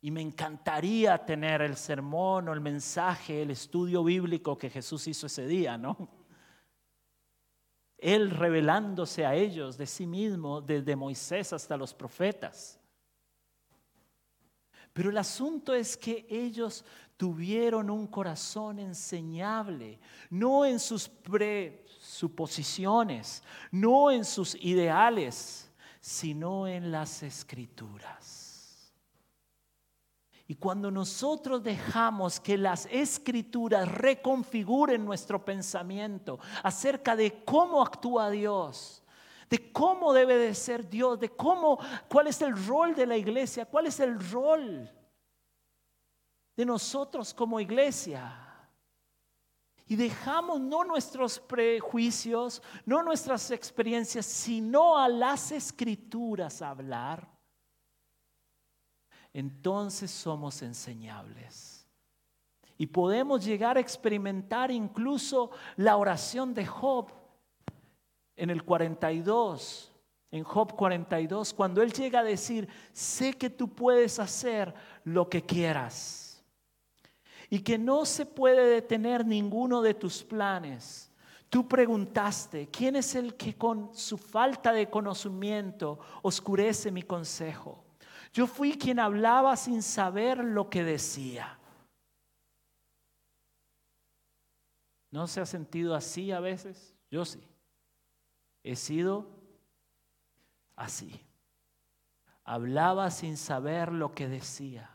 Y 0.00 0.10
me 0.10 0.20
encantaría 0.20 1.24
tener 1.24 1.62
el 1.62 1.76
sermón 1.76 2.48
o 2.48 2.52
el 2.52 2.60
mensaje, 2.60 3.42
el 3.42 3.50
estudio 3.50 4.04
bíblico 4.04 4.58
que 4.58 4.70
Jesús 4.70 5.08
hizo 5.08 5.26
ese 5.26 5.46
día, 5.46 5.78
¿no? 5.78 6.10
Él 7.96 8.30
revelándose 8.30 9.24
a 9.24 9.34
ellos 9.34 9.78
de 9.78 9.86
sí 9.86 10.06
mismo, 10.06 10.60
desde 10.60 10.94
Moisés 10.94 11.54
hasta 11.54 11.76
los 11.76 11.94
profetas. 11.94 12.78
Pero 14.94 15.10
el 15.10 15.18
asunto 15.18 15.74
es 15.74 15.98
que 15.98 16.26
ellos 16.30 16.82
tuvieron 17.16 17.90
un 17.90 18.06
corazón 18.06 18.78
enseñable, 18.78 19.98
no 20.30 20.64
en 20.64 20.78
sus 20.78 21.08
presuposiciones, 21.08 23.42
no 23.72 24.12
en 24.12 24.24
sus 24.24 24.54
ideales, 24.54 25.68
sino 26.00 26.68
en 26.68 26.92
las 26.92 27.22
escrituras. 27.22 28.92
Y 30.46 30.56
cuando 30.56 30.90
nosotros 30.90 31.62
dejamos 31.62 32.38
que 32.38 32.58
las 32.58 32.84
escrituras 32.86 33.90
reconfiguren 33.90 35.02
nuestro 35.04 35.44
pensamiento 35.44 36.38
acerca 36.62 37.16
de 37.16 37.44
cómo 37.44 37.82
actúa 37.82 38.30
Dios, 38.30 39.03
de 39.54 39.70
cómo 39.70 40.12
debe 40.12 40.36
de 40.36 40.52
ser 40.52 40.88
Dios, 40.88 41.20
de 41.20 41.28
cómo, 41.28 41.78
cuál 42.08 42.26
es 42.26 42.42
el 42.42 42.56
rol 42.66 42.92
de 42.96 43.06
la 43.06 43.16
iglesia, 43.16 43.66
cuál 43.66 43.86
es 43.86 44.00
el 44.00 44.18
rol 44.30 44.90
de 46.56 46.64
nosotros 46.64 47.32
como 47.32 47.60
iglesia. 47.60 48.40
Y 49.86 49.94
dejamos 49.94 50.60
no 50.60 50.82
nuestros 50.82 51.38
prejuicios, 51.38 52.62
no 52.84 53.04
nuestras 53.04 53.52
experiencias, 53.52 54.26
sino 54.26 54.98
a 54.98 55.08
las 55.08 55.52
escrituras 55.52 56.60
hablar 56.60 57.34
entonces 59.34 60.12
somos 60.12 60.62
enseñables. 60.62 61.86
Y 62.78 62.86
podemos 62.86 63.44
llegar 63.44 63.76
a 63.76 63.80
experimentar 63.80 64.70
incluso 64.70 65.50
la 65.76 65.96
oración 65.96 66.54
de 66.54 66.64
Job 66.66 67.12
en 68.36 68.50
el 68.50 68.64
42, 68.64 69.92
en 70.30 70.42
Job 70.42 70.74
42, 70.74 71.54
cuando 71.54 71.80
él 71.82 71.92
llega 71.92 72.20
a 72.20 72.24
decir, 72.24 72.68
sé 72.92 73.34
que 73.34 73.50
tú 73.50 73.68
puedes 73.68 74.18
hacer 74.18 74.74
lo 75.04 75.28
que 75.28 75.44
quieras 75.44 76.44
y 77.48 77.60
que 77.60 77.78
no 77.78 78.04
se 78.04 78.26
puede 78.26 78.66
detener 78.66 79.24
ninguno 79.24 79.80
de 79.80 79.94
tus 79.94 80.24
planes. 80.24 81.12
Tú 81.48 81.68
preguntaste, 81.68 82.68
¿quién 82.68 82.96
es 82.96 83.14
el 83.14 83.36
que 83.36 83.56
con 83.56 83.94
su 83.94 84.18
falta 84.18 84.72
de 84.72 84.90
conocimiento 84.90 86.00
oscurece 86.22 86.90
mi 86.90 87.02
consejo? 87.02 87.84
Yo 88.32 88.48
fui 88.48 88.76
quien 88.76 88.98
hablaba 88.98 89.56
sin 89.56 89.82
saber 89.82 90.38
lo 90.38 90.68
que 90.68 90.82
decía. 90.82 91.60
¿No 95.12 95.28
se 95.28 95.40
ha 95.40 95.46
sentido 95.46 95.94
así 95.94 96.32
a 96.32 96.40
veces? 96.40 96.96
Yo 97.08 97.24
sí. 97.24 97.53
He 98.64 98.76
sido 98.76 99.28
así. 100.74 101.20
Hablaba 102.44 103.10
sin 103.10 103.36
saber 103.36 103.92
lo 103.92 104.12
que 104.12 104.26
decía. 104.26 104.90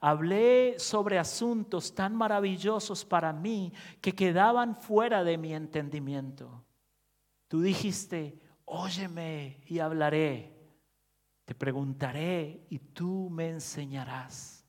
Hablé 0.00 0.78
sobre 0.78 1.18
asuntos 1.18 1.94
tan 1.94 2.16
maravillosos 2.16 3.04
para 3.04 3.32
mí 3.32 3.72
que 4.00 4.14
quedaban 4.14 4.74
fuera 4.74 5.22
de 5.22 5.38
mi 5.38 5.54
entendimiento. 5.54 6.64
Tú 7.48 7.60
dijiste, 7.60 8.40
óyeme 8.64 9.62
y 9.66 9.78
hablaré. 9.78 10.58
Te 11.44 11.54
preguntaré 11.54 12.66
y 12.70 12.78
tú 12.78 13.28
me 13.30 13.50
enseñarás. 13.50 14.66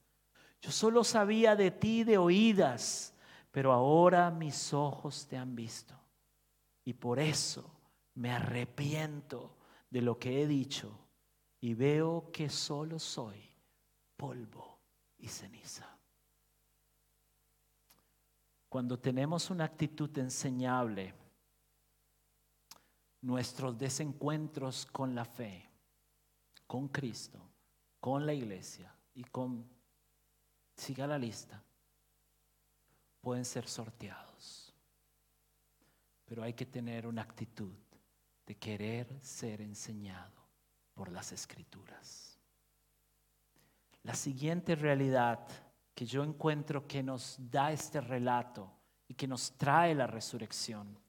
Yo 0.61 0.69
solo 0.69 1.03
sabía 1.03 1.55
de 1.55 1.71
ti 1.71 2.03
de 2.03 2.17
oídas, 2.17 3.15
pero 3.51 3.71
ahora 3.71 4.29
mis 4.31 4.73
ojos 4.73 5.27
te 5.27 5.37
han 5.37 5.55
visto. 5.55 5.95
Y 6.83 6.93
por 6.93 7.19
eso 7.19 7.72
me 8.15 8.31
arrepiento 8.31 9.57
de 9.89 10.01
lo 10.01 10.17
que 10.19 10.41
he 10.41 10.47
dicho 10.47 10.97
y 11.59 11.73
veo 11.73 12.31
que 12.31 12.49
solo 12.49 12.99
soy 12.99 13.41
polvo 14.15 14.79
y 15.17 15.27
ceniza. 15.27 15.97
Cuando 18.69 18.99
tenemos 18.99 19.49
una 19.49 19.65
actitud 19.65 20.17
enseñable, 20.17 21.13
nuestros 23.21 23.77
desencuentros 23.77 24.85
con 24.85 25.13
la 25.15 25.25
fe 25.25 25.73
con 26.73 26.87
Cristo, 26.87 27.39
con 27.99 28.25
la 28.25 28.33
iglesia 28.33 28.91
y 29.13 29.23
con, 29.25 29.63
siga 30.75 31.05
la 31.05 31.19
lista, 31.19 31.63
pueden 33.21 33.45
ser 33.45 33.67
sorteados. 33.67 34.73
Pero 36.25 36.41
hay 36.41 36.53
que 36.53 36.65
tener 36.65 37.05
una 37.05 37.21
actitud 37.21 37.75
de 38.45 38.55
querer 38.55 39.19
ser 39.21 39.61
enseñado 39.61 40.47
por 40.93 41.11
las 41.11 41.31
escrituras. 41.31 42.37
La 44.03 44.15
siguiente 44.15 44.75
realidad 44.75 45.47
que 45.95 46.05
yo 46.05 46.23
encuentro 46.23 46.87
que 46.87 47.01
nos 47.03 47.37
da 47.39 47.71
este 47.71 48.01
relato 48.01 48.69
y 49.07 49.13
que 49.13 49.27
nos 49.27 49.53
trae 49.57 49.95
la 49.95 50.07
resurrección 50.07 50.99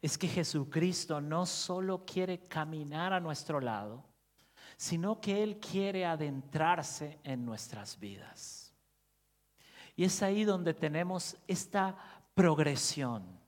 es 0.00 0.16
que 0.16 0.28
Jesucristo 0.28 1.20
no 1.20 1.46
solo 1.46 2.04
quiere 2.04 2.46
caminar 2.46 3.12
a 3.12 3.20
nuestro 3.20 3.60
lado, 3.60 4.04
sino 4.76 5.20
que 5.20 5.42
Él 5.42 5.58
quiere 5.58 6.06
adentrarse 6.06 7.18
en 7.24 7.44
nuestras 7.44 7.98
vidas. 7.98 8.72
Y 9.96 10.04
es 10.04 10.22
ahí 10.22 10.44
donde 10.44 10.72
tenemos 10.72 11.36
esta 11.46 11.96
progresión, 12.34 13.39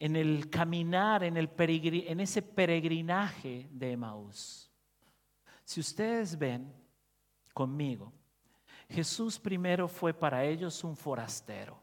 en 0.00 0.16
el 0.16 0.48
caminar, 0.48 1.22
en, 1.22 1.36
el 1.36 1.50
ese 2.20 2.40
peregrinaje 2.40 3.68
de 3.70 3.92
Emaús. 3.92 4.72
Si 5.62 5.78
ustedes 5.78 6.38
ven 6.38 6.72
conmigo, 7.52 8.10
Jesús 8.88 9.38
primero 9.38 9.86
fue 9.86 10.14
para 10.14 10.42
ellos 10.42 10.82
un 10.84 10.96
forastero. 10.96 11.78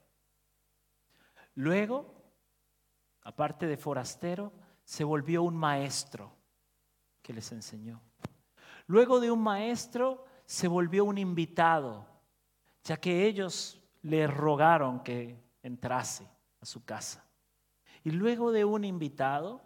Luego, 1.54 2.12
aparte 3.22 3.68
de 3.68 3.78
forastero, 3.78 4.52
se 4.84 5.04
volvió 5.04 5.44
un 5.44 5.56
maestro 5.56 6.36
que 7.22 7.34
les 7.34 7.52
enseñó. 7.52 8.02
Luego 8.88 9.20
de 9.20 9.30
un 9.30 9.44
maestro 9.44 10.26
se 10.46 10.68
volvió 10.68 11.06
un 11.06 11.20
invitado, 11.20 12.08
ya 12.84 12.98
que 12.98 13.28
ellos 13.28 13.80
le 14.02 14.26
rogaron 14.26 15.04
que 15.04 15.40
entrase 15.62 16.28
a 16.60 16.66
su 16.66 16.84
casa. 16.84 17.27
Y 18.08 18.12
luego 18.12 18.54
de 18.54 18.64
un 18.64 18.86
invitado 18.86 19.62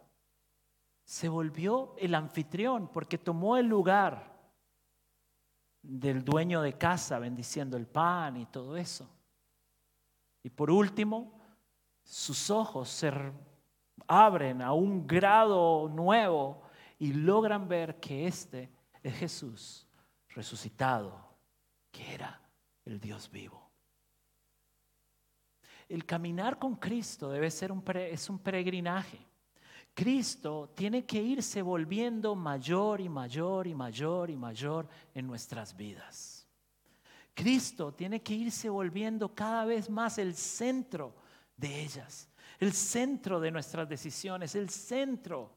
se 1.03 1.29
volvió 1.29 1.93
el 1.99 2.15
anfitrión, 2.15 2.87
porque 2.87 3.19
tomó 3.19 3.55
el 3.55 3.67
lugar 3.67 4.35
del 5.83 6.25
dueño 6.25 6.63
de 6.63 6.75
casa, 6.75 7.19
bendiciendo 7.19 7.77
el 7.77 7.85
pan 7.85 8.37
y 8.37 8.47
todo 8.47 8.77
eso. 8.77 9.07
Y 10.41 10.49
por 10.49 10.71
último, 10.71 11.39
sus 12.03 12.49
ojos 12.49 12.89
se 12.89 13.13
abren 14.07 14.63
a 14.63 14.73
un 14.73 15.05
grado 15.05 15.87
nuevo 15.87 16.63
y 16.97 17.13
logran 17.13 17.67
ver 17.67 17.99
que 17.99 18.25
este 18.25 18.71
es 19.03 19.13
Jesús 19.17 19.87
resucitado, 20.29 21.37
que 21.91 22.15
era 22.15 22.41
el 22.85 22.99
Dios 22.99 23.29
vivo. 23.29 23.70
El 25.91 26.05
caminar 26.05 26.57
con 26.57 26.75
Cristo 26.75 27.29
debe 27.29 27.51
ser 27.51 27.71
un, 27.71 27.83
es 27.95 28.29
un 28.29 28.39
peregrinaje. 28.39 29.19
Cristo 29.93 30.71
tiene 30.73 31.05
que 31.05 31.21
irse 31.21 31.61
volviendo 31.61 32.33
mayor 32.33 33.01
y 33.01 33.09
mayor 33.09 33.67
y 33.67 33.75
mayor 33.75 34.29
y 34.29 34.37
mayor 34.37 34.87
en 35.13 35.27
nuestras 35.27 35.75
vidas. 35.75 36.47
Cristo 37.33 37.93
tiene 37.93 38.21
que 38.21 38.33
irse 38.33 38.69
volviendo 38.69 39.35
cada 39.35 39.65
vez 39.65 39.89
más 39.89 40.17
el 40.17 40.35
centro 40.35 41.13
de 41.57 41.81
ellas, 41.81 42.29
el 42.59 42.71
centro 42.71 43.41
de 43.41 43.51
nuestras 43.51 43.89
decisiones, 43.89 44.55
el 44.55 44.69
centro 44.69 45.51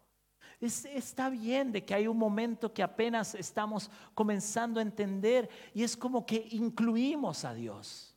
está 0.61 1.29
bien 1.29 1.73
de 1.73 1.85
que 1.85 1.95
hay 1.95 2.07
un 2.07 2.17
momento 2.17 2.73
que 2.73 2.83
apenas 2.83 3.35
estamos 3.35 3.91
comenzando 4.15 4.81
a 4.81 4.83
entender 4.83 5.49
y 5.75 5.83
es 5.83 5.97
como 5.97 6.25
que 6.25 6.47
incluimos 6.51 7.45
a 7.45 7.55
Dios. 7.55 8.14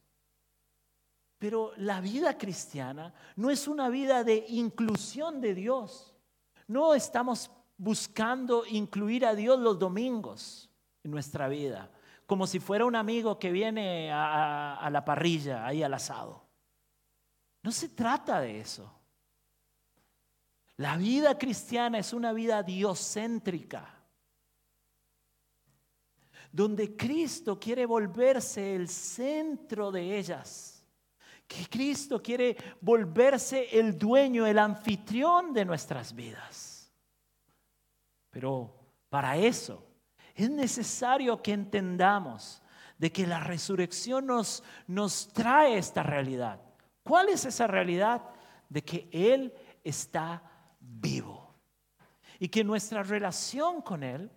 Pero 1.39 1.71
la 1.77 2.01
vida 2.01 2.37
cristiana 2.37 3.13
no 3.35 3.49
es 3.49 3.67
una 3.67 3.89
vida 3.89 4.23
de 4.23 4.45
inclusión 4.49 5.39
de 5.39 5.53
Dios. 5.53 6.15
No 6.67 6.95
estamos 6.95 7.51
buscando 7.77 8.65
incluir 8.65 9.25
a 9.25 9.35
Dios 9.35 9.59
los 9.59 9.77
domingos 9.77 10.69
en 11.03 11.11
nuestra 11.11 11.47
vida, 11.47 11.91
como 12.25 12.47
si 12.47 12.59
fuera 12.59 12.85
un 12.85 12.95
amigo 12.95 13.37
que 13.37 13.51
viene 13.51 14.11
a, 14.11 14.89
la 14.91 15.05
parrilla, 15.05 15.65
ahí 15.65 15.83
al 15.83 15.93
asado. 15.93 16.43
No 17.61 17.71
se 17.71 17.89
trata 17.89 18.41
de 18.41 18.59
eso. 18.59 18.91
La 20.77 20.97
vida 20.97 21.37
cristiana 21.37 21.99
es 21.99 22.13
una 22.13 22.33
vida 22.33 22.61
diocéntrica, 22.63 23.93
donde 26.51 26.95
Cristo 26.95 27.59
quiere 27.59 27.85
volverse 27.85 28.75
el 28.75 28.87
centro 28.89 29.91
de 29.91 30.17
ellas, 30.17 30.76
que 31.47 31.67
Cristo 31.69 32.21
quiere 32.21 32.57
volverse 32.81 33.79
el 33.79 33.97
dueño, 33.97 34.45
el 34.45 34.59
anfitrión 34.59 35.53
de 35.53 35.65
nuestras 35.65 36.13
vidas. 36.13 36.91
Pero 38.29 38.75
para 39.09 39.37
eso 39.37 39.83
es 40.35 40.49
necesario 40.49 41.41
que 41.41 41.53
entendamos 41.53 42.61
de 42.97 43.11
que 43.11 43.25
la 43.25 43.39
resurrección 43.39 44.27
nos, 44.27 44.63
nos 44.87 45.29
trae 45.29 45.77
esta 45.77 46.03
realidad. 46.03 46.61
¿Cuál 47.03 47.29
es 47.29 47.45
esa 47.45 47.67
realidad? 47.67 48.21
De 48.67 48.83
que 48.83 49.07
Él 49.11 49.53
está 49.83 50.43
vivo. 50.79 51.55
Y 52.39 52.49
que 52.49 52.63
nuestra 52.63 53.01
relación 53.03 53.81
con 53.81 54.03
Él 54.03 54.29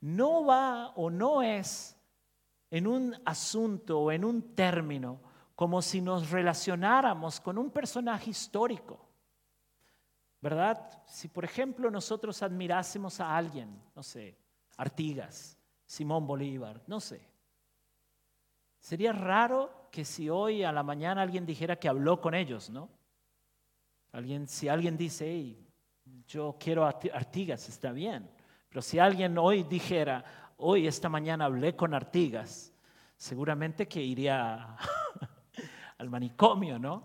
no 0.00 0.44
va 0.44 0.88
o 0.96 1.10
no 1.10 1.42
es 1.42 1.96
en 2.70 2.86
un 2.86 3.14
asunto 3.24 4.00
o 4.00 4.12
en 4.12 4.24
un 4.24 4.54
término 4.54 5.20
como 5.56 5.80
si 5.80 6.02
nos 6.02 6.30
relacionáramos 6.30 7.40
con 7.40 7.56
un 7.56 7.70
personaje 7.70 8.30
histórico. 8.30 9.00
¿Verdad? 10.40 11.02
Si 11.06 11.28
por 11.28 11.44
ejemplo 11.44 11.90
nosotros 11.90 12.42
admirásemos 12.42 13.18
a 13.20 13.34
alguien, 13.34 13.82
no 13.94 14.02
sé, 14.02 14.38
Artigas, 14.76 15.58
Simón 15.86 16.26
Bolívar, 16.26 16.82
no 16.86 17.00
sé. 17.00 17.26
Sería 18.78 19.12
raro 19.12 19.88
que 19.90 20.04
si 20.04 20.28
hoy 20.28 20.62
a 20.62 20.70
la 20.70 20.82
mañana 20.82 21.22
alguien 21.22 21.46
dijera 21.46 21.76
que 21.76 21.88
habló 21.88 22.20
con 22.20 22.34
ellos, 22.34 22.68
¿no? 22.68 22.90
Alguien, 24.12 24.46
si 24.46 24.68
alguien 24.68 24.96
dice, 24.96 25.26
hey, 25.26 25.66
yo 26.28 26.56
quiero 26.60 26.84
a 26.84 26.90
Artigas, 26.90 27.68
está 27.70 27.92
bien. 27.92 28.30
Pero 28.68 28.82
si 28.82 28.98
alguien 28.98 29.38
hoy 29.38 29.62
dijera, 29.62 30.22
hoy 30.58 30.86
esta 30.86 31.08
mañana 31.08 31.46
hablé 31.46 31.74
con 31.74 31.94
Artigas, 31.94 32.74
seguramente 33.16 33.88
que 33.88 34.02
iría 34.02 34.76
al 35.98 36.10
manicomio, 36.10 36.78
¿no? 36.78 37.04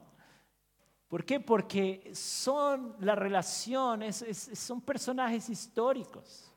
¿Por 1.08 1.26
qué? 1.26 1.40
Porque 1.40 2.12
son 2.14 2.96
la 3.00 3.16
relación, 3.16 4.02
son 4.14 4.82
personajes 4.82 5.50
históricos. 5.50 6.52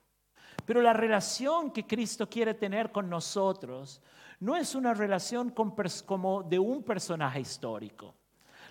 Pero 0.64 0.80
la 0.80 0.92
relación 0.92 1.70
que 1.72 1.86
Cristo 1.86 2.28
quiere 2.28 2.54
tener 2.54 2.92
con 2.92 3.10
nosotros 3.10 4.00
no 4.40 4.56
es 4.56 4.74
una 4.74 4.94
relación 4.94 5.50
como 5.50 6.42
de 6.42 6.58
un 6.58 6.82
personaje 6.82 7.40
histórico. 7.40 8.14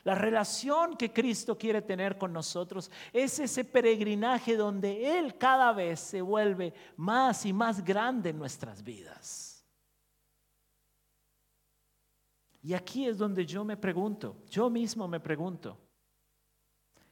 La 0.04 0.16
relación 0.16 0.98
que 0.98 1.14
Cristo 1.14 1.58
quiere 1.58 1.82
tener 1.82 2.18
con 2.18 2.34
nosotros 2.34 2.92
es 3.14 3.40
ese 3.40 3.64
peregrinaje 3.64 4.58
donde 4.58 5.18
Él 5.18 5.38
cada 5.38 5.72
vez 5.72 6.00
se 6.00 6.22
vuelve 6.22 6.74
más 6.98 7.46
y 7.46 7.54
más 7.54 7.84
grande 7.84 8.32
en 8.32 8.40
nuestras 8.40 8.84
vidas. 8.84 9.43
Y 12.64 12.74
aquí 12.74 13.06
es 13.06 13.18
donde 13.18 13.46
yo 13.46 13.66
me 13.66 13.76
pregunto, 13.76 14.38
yo 14.50 14.70
mismo 14.70 15.06
me 15.06 15.20
pregunto, 15.20 15.78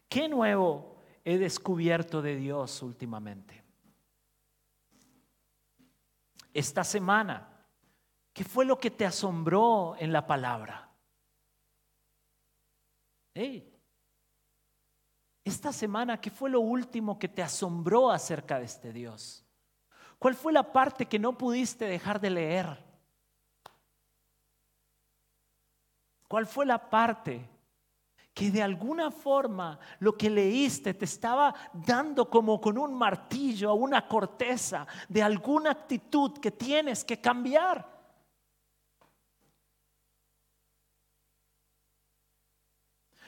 ¿qué 0.08 0.30
nuevo 0.30 0.96
he 1.26 1.38
descubierto 1.38 2.22
de 2.22 2.38
Dios 2.38 2.82
últimamente? 2.82 3.62
Esta 6.54 6.86
semana, 6.86 7.66
¿qué 8.32 8.46
fue 8.46 8.66
lo 8.66 8.80
que 8.80 8.92
te 8.92 9.06
asombró 9.06 9.96
en 10.00 10.14
la 10.14 10.26
palabra? 10.26 10.88
esta 15.44 15.72
semana, 15.72 16.20
¿qué 16.20 16.30
fue 16.30 16.50
lo 16.50 16.60
último 16.60 17.18
que 17.18 17.30
te 17.30 17.42
asombró 17.42 18.12
acerca 18.12 18.60
de 18.60 18.66
este 18.66 18.94
Dios? 18.94 19.46
¿Cuál 20.20 20.36
fue 20.36 20.54
la 20.54 20.72
parte 20.72 21.08
que 21.08 21.18
no 21.18 21.38
pudiste 21.38 21.86
dejar 21.86 22.20
de 22.20 22.30
leer? 22.30 22.91
¿Cuál 26.32 26.48
fue 26.48 26.65
la 26.65 26.89
parte 26.89 27.46
que 28.34 28.50
de 28.50 28.63
alguna 28.63 29.12
forma 29.12 29.78
lo 30.00 30.15
que 30.17 30.30
leíste 30.30 30.94
te 30.94 31.04
estaba 31.04 31.54
dando 31.74 32.30
como 32.30 32.62
con 32.62 32.78
un 32.78 32.94
martillo 32.94 33.70
a 33.70 33.74
una 33.74 34.08
corteza 34.08 34.88
de 35.10 35.22
alguna 35.22 35.72
actitud 35.72 36.39
que 36.39 36.52
tienes 36.52 37.04
que 37.04 37.20
cambiar? 37.20 37.86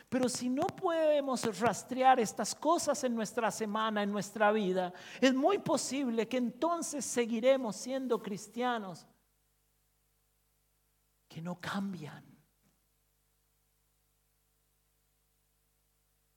Pero 0.08 0.30
si 0.30 0.48
no 0.48 0.66
podemos 0.68 1.60
rastrear 1.60 2.22
estas 2.22 2.56
cosas 2.56 3.04
en 3.04 3.14
nuestra 3.14 3.52
semana, 3.52 4.02
en 4.02 4.14
nuestra 4.14 4.50
vida, 4.54 4.94
es 5.20 5.34
muy 5.34 5.58
posible 5.58 6.30
que 6.30 6.38
entonces 6.38 7.04
seguiremos 7.04 7.76
siendo 7.76 8.24
cristianos 8.24 9.06
que 11.28 11.42
no 11.42 11.60
cambian. 11.60 12.33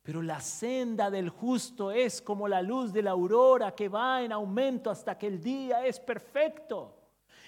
Pero 0.06 0.22
la 0.22 0.38
senda 0.38 1.10
del 1.10 1.30
justo 1.30 1.90
es 1.90 2.22
como 2.22 2.46
la 2.46 2.62
luz 2.62 2.92
de 2.92 3.02
la 3.02 3.10
aurora 3.10 3.74
que 3.74 3.88
va 3.88 4.22
en 4.22 4.30
aumento 4.30 4.88
hasta 4.88 5.18
que 5.18 5.26
el 5.26 5.42
día 5.42 5.84
es 5.84 5.98
perfecto. 5.98 6.96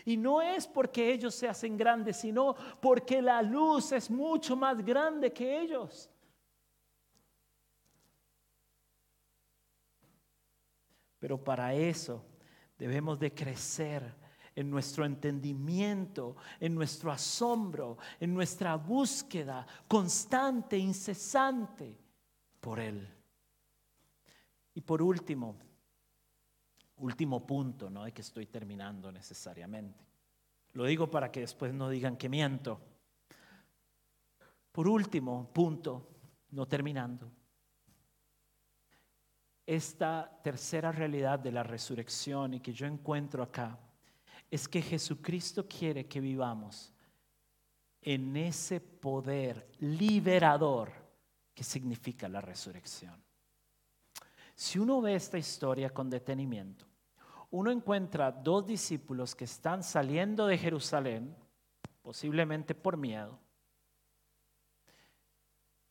Y 0.05 0.17
no 0.17 0.43
es 0.43 0.67
porque 0.67 1.13
ellos 1.13 1.37
se 1.37 1.49
hacen 1.49 1.77
grandes, 1.77 2.17
sino 2.17 2.57
porque 2.81 3.23
la 3.23 3.43
luz 3.43 3.93
es 3.93 4.11
mucho 4.11 4.57
más 4.57 4.85
grande 4.85 5.33
que 5.33 5.61
ellos. 5.61 6.11
Pero 11.21 11.39
para 11.39 11.73
eso 11.75 12.25
debemos 12.77 13.21
de 13.21 13.33
crecer 13.33 14.17
en 14.57 14.69
nuestro 14.69 15.05
entendimiento, 15.05 16.35
en 16.59 16.75
nuestro 16.75 17.13
asombro, 17.13 17.99
en 18.19 18.35
nuestra 18.35 18.75
búsqueda 18.75 19.65
constante, 19.87 20.77
incesante 20.77 22.08
por 22.69 22.81
Él. 22.81 23.09
Y 24.75 24.83
por 24.83 25.01
último, 25.01 25.57
último 26.99 27.47
punto, 27.47 27.89
no 27.89 28.05
es 28.05 28.13
que 28.13 28.21
estoy 28.21 28.45
terminando 28.45 29.11
necesariamente. 29.11 30.05
Lo 30.75 30.85
digo 30.85 31.11
para 31.11 31.33
que 31.33 31.41
después 31.41 31.73
no 31.73 31.89
digan 31.89 32.19
que 32.19 32.29
miento. 32.29 32.79
Por 34.71 34.87
último 34.87 35.51
punto, 35.51 36.11
no 36.51 36.69
terminando 36.69 37.33
esta 39.65 40.31
tercera 40.45 40.93
realidad 40.93 41.39
de 41.39 41.53
la 41.53 41.63
resurrección 41.63 42.53
y 42.53 42.61
que 42.61 42.75
yo 42.75 42.87
encuentro 42.87 43.43
acá 43.43 43.79
es 44.51 44.69
que 44.69 44.83
Jesucristo 44.83 45.67
quiere 45.67 46.07
que 46.07 46.21
vivamos 46.21 46.93
en 48.03 48.37
ese 48.37 48.79
poder 48.79 49.71
liberador 49.79 50.98
que 51.59 51.65
significa 51.65 52.29
la 52.29 52.41
resurrección. 52.41 53.21
Si 54.55 54.79
uno 54.79 55.01
ve 55.01 55.17
esta 55.17 55.39
historia 55.39 55.91
con 55.91 56.09
detenimiento, 56.09 56.87
uno 57.51 57.73
encuentra 57.73 58.31
dos 58.31 58.65
discípulos 58.65 59.35
que 59.35 59.43
están 59.43 59.83
saliendo 59.83 60.47
de 60.47 60.57
Jerusalén, 60.57 61.35
posiblemente 62.01 62.77
por 62.77 62.97
miedo, 62.97 63.41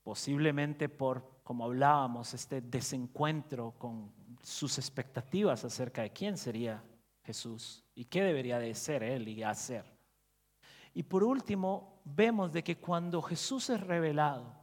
posiblemente 0.03 0.87
por 0.87 1.41
como 1.43 1.65
hablábamos, 1.65 2.33
este 2.33 2.61
desencuentro 2.61 3.73
con 3.77 4.13
sus 4.41 4.77
expectativas 4.77 5.65
acerca 5.65 6.03
de 6.03 6.13
quién 6.13 6.37
sería 6.37 6.81
Jesús 7.23 7.83
y 7.93 8.05
qué 8.05 8.23
debería 8.23 8.57
de 8.57 8.73
ser 8.73 9.03
Él 9.03 9.27
y 9.27 9.43
hacer. 9.43 9.83
Y 10.93 11.03
por 11.03 11.25
último, 11.25 11.99
vemos 12.05 12.53
de 12.53 12.63
que 12.63 12.77
cuando 12.77 13.21
Jesús 13.21 13.69
es 13.69 13.81
revelado, 13.81 14.56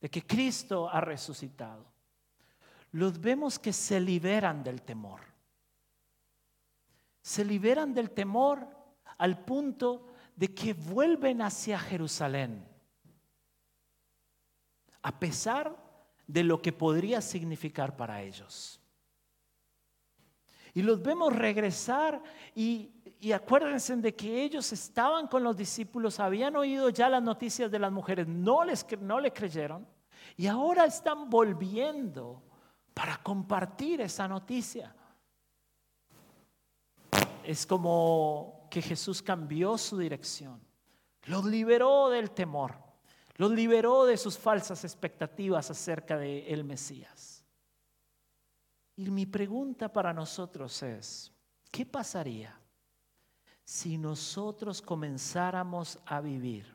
de 0.00 0.10
que 0.10 0.26
Cristo 0.26 0.88
ha 0.88 1.00
resucitado, 1.00 1.84
los 2.92 3.20
vemos 3.20 3.58
que 3.58 3.72
se 3.72 4.00
liberan 4.00 4.62
del 4.62 4.82
temor. 4.82 5.20
Se 7.22 7.44
liberan 7.44 7.92
del 7.92 8.10
temor 8.10 8.66
al 9.18 9.44
punto 9.44 10.06
de 10.36 10.54
que 10.54 10.72
vuelven 10.72 11.42
hacia 11.42 11.78
Jerusalén 11.78 12.68
a 15.02 15.18
pesar 15.18 15.74
de 16.26 16.44
lo 16.44 16.60
que 16.60 16.72
podría 16.72 17.20
significar 17.20 17.96
para 17.96 18.22
ellos. 18.22 18.80
Y 20.74 20.82
los 20.82 21.02
vemos 21.02 21.34
regresar 21.34 22.22
y, 22.54 22.97
acuérdense 23.32 23.96
de 23.96 24.14
que 24.14 24.42
ellos 24.42 24.72
estaban 24.72 25.26
con 25.26 25.42
los 25.42 25.56
discípulos, 25.56 26.20
habían 26.20 26.56
oído 26.56 26.88
ya 26.90 27.08
las 27.08 27.22
noticias 27.22 27.70
de 27.70 27.78
las 27.78 27.90
mujeres, 27.90 28.26
no, 28.28 28.64
les, 28.64 28.86
no 29.00 29.20
le 29.20 29.32
creyeron 29.32 29.86
y 30.36 30.46
ahora 30.46 30.84
están 30.84 31.28
volviendo 31.28 32.42
para 32.94 33.16
compartir 33.18 34.00
esa 34.00 34.28
noticia. 34.28 34.94
Es 37.42 37.66
como 37.66 38.68
que 38.70 38.82
Jesús 38.82 39.22
cambió 39.22 39.76
su 39.78 39.98
dirección, 39.98 40.60
los 41.24 41.44
liberó 41.44 42.10
del 42.10 42.30
temor 42.30 42.88
los 43.38 43.52
liberó 43.52 44.04
de 44.04 44.16
sus 44.16 44.36
falsas 44.36 44.84
expectativas 44.84 45.70
acerca 45.70 46.18
de 46.18 46.52
el 46.52 46.64
Mesías. 46.64 47.44
Y 48.96 49.10
mi 49.10 49.26
pregunta 49.26 49.92
para 49.92 50.12
nosotros 50.12 50.82
es, 50.82 51.32
¿qué 51.70 51.86
pasaría 51.86 52.60
si 53.68 53.98
nosotros 53.98 54.80
comenzáramos 54.80 55.98
a 56.06 56.22
vivir? 56.22 56.74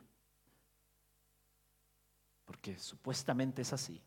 Porque 2.44 2.78
supuestamente 2.78 3.62
es 3.62 3.72
así. 3.72 4.00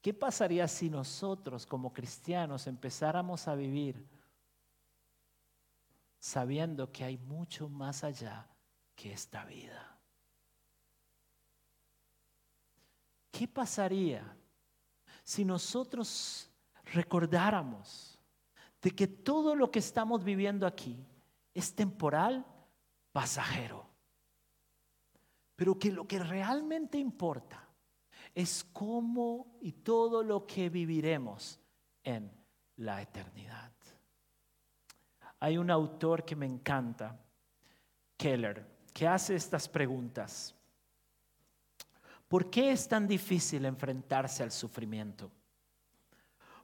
¿Qué 0.00 0.14
pasaría 0.14 0.68
si 0.68 0.88
nosotros 0.88 1.66
como 1.66 1.92
cristianos 1.92 2.68
empezáramos 2.68 3.48
a 3.48 3.56
vivir 3.56 4.06
sabiendo 6.22 6.92
que 6.92 7.02
hay 7.02 7.18
mucho 7.18 7.68
más 7.68 8.04
allá 8.04 8.48
que 8.94 9.12
esta 9.12 9.44
vida. 9.44 9.98
¿Qué 13.32 13.48
pasaría 13.48 14.36
si 15.24 15.44
nosotros 15.44 16.48
recordáramos 16.84 18.11
de 18.82 18.90
que 18.90 19.06
todo 19.06 19.54
lo 19.54 19.70
que 19.70 19.78
estamos 19.78 20.24
viviendo 20.24 20.66
aquí 20.66 20.98
es 21.54 21.74
temporal, 21.74 22.44
pasajero? 23.12 23.86
Pero 25.56 25.78
que 25.78 25.92
lo 25.92 26.06
que 26.06 26.18
realmente 26.18 26.98
importa 26.98 27.68
es 28.34 28.64
cómo 28.72 29.56
y 29.60 29.72
todo 29.72 30.22
lo 30.22 30.46
que 30.46 30.68
viviremos 30.68 31.60
en 32.02 32.30
la 32.76 33.00
eternidad. 33.00 33.70
Hay 35.38 35.58
un 35.58 35.70
autor 35.70 36.24
que 36.24 36.36
me 36.36 36.46
encanta, 36.46 37.18
Keller, 38.16 38.66
que 38.92 39.06
hace 39.06 39.34
estas 39.34 39.68
preguntas. 39.68 40.54
¿Por 42.28 42.48
qué 42.48 42.72
es 42.72 42.88
tan 42.88 43.06
difícil 43.06 43.64
enfrentarse 43.64 44.42
al 44.42 44.52
sufrimiento? 44.52 45.30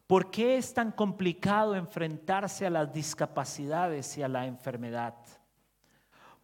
¿Por 0.08 0.30
qué 0.30 0.56
es 0.56 0.72
tan 0.72 0.90
complicado 0.90 1.76
enfrentarse 1.76 2.64
a 2.64 2.70
las 2.70 2.90
discapacidades 2.90 4.16
y 4.16 4.22
a 4.22 4.28
la 4.28 4.46
enfermedad? 4.46 5.14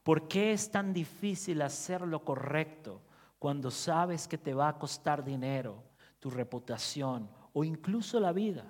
¿Por 0.02 0.28
qué 0.28 0.52
es 0.52 0.70
tan 0.70 0.92
difícil 0.92 1.62
hacer 1.62 2.02
lo 2.02 2.22
correcto 2.26 3.00
cuando 3.38 3.70
sabes 3.70 4.28
que 4.28 4.36
te 4.36 4.52
va 4.52 4.68
a 4.68 4.78
costar 4.78 5.24
dinero, 5.24 5.82
tu 6.20 6.28
reputación 6.28 7.30
o 7.54 7.64
incluso 7.64 8.20
la 8.20 8.32
vida? 8.32 8.66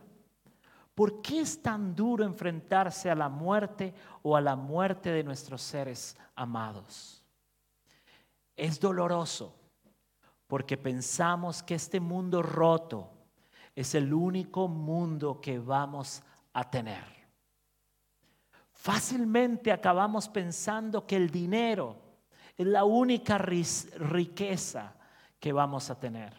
¿Por 0.95 1.21
qué 1.23 1.41
es 1.41 1.61
tan 1.61 1.97
duro 1.97 2.25
enfrentarse 2.25 3.11
a 3.11 3.17
la 3.17 3.29
muerte 3.29 3.93
o 4.23 4.37
a 4.37 4.41
la 4.41 4.55
muerte 4.55 5.11
de 5.11 5.25
nuestros 5.25 5.61
seres 5.61 6.17
amados? 6.37 7.21
Es 8.55 8.79
doloroso 8.79 9.57
porque 10.47 10.77
pensamos 10.77 11.65
que 11.65 11.75
este 11.75 11.99
mundo 11.99 12.43
roto 12.43 13.11
es 13.75 13.95
el 13.95 14.13
único 14.13 14.69
mundo 14.69 15.41
que 15.41 15.59
vamos 15.59 16.23
a 16.53 16.71
tener. 16.71 17.05
Fácilmente 18.73 19.73
acabamos 19.73 20.29
pensando 20.29 21.07
que 21.07 21.17
el 21.17 21.31
dinero 21.31 21.97
es 22.57 22.67
la 22.67 22.85
única 22.85 23.39
riqueza 23.39 24.95
que 25.41 25.53
vamos 25.53 25.91
a 25.91 25.99
tener, 25.99 26.35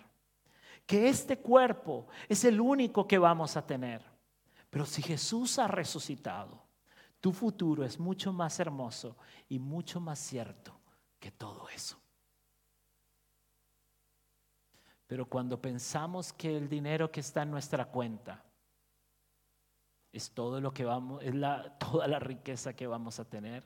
que 0.86 1.10
este 1.10 1.40
cuerpo 1.40 2.08
es 2.30 2.46
el 2.46 2.62
único 2.62 3.08
que 3.08 3.18
vamos 3.18 3.58
a 3.58 3.66
tener. 3.66 4.04
Pero 4.70 4.86
si 4.86 5.02
Jesús 5.02 5.58
ha 5.60 5.68
resucitado, 5.68 6.64
tu 7.20 7.32
futuro 7.32 7.84
es 7.84 8.00
mucho 8.00 8.32
más 8.32 8.60
hermoso 8.60 9.18
y 9.50 9.58
mucho 9.58 10.00
más 10.00 10.20
cierto 10.20 10.80
que 11.20 11.32
todo 11.32 11.68
eso. 11.70 11.98
Pero 15.08 15.28
cuando 15.28 15.62
pensamos 15.62 16.34
que 16.34 16.56
el 16.56 16.68
dinero 16.68 17.12
que 17.12 17.20
está 17.20 17.44
en 17.44 17.52
nuestra 17.52 17.86
cuenta 17.86 18.44
es 20.12 20.32
todo 20.32 20.60
lo 20.62 20.74
que 20.74 20.86
vamos, 20.86 21.24
es 21.24 21.34
toda 21.80 22.08
la 22.08 22.20
riqueza 22.20 22.74
que 22.74 22.88
vamos 22.88 23.20
a 23.20 23.26
tener, 23.26 23.64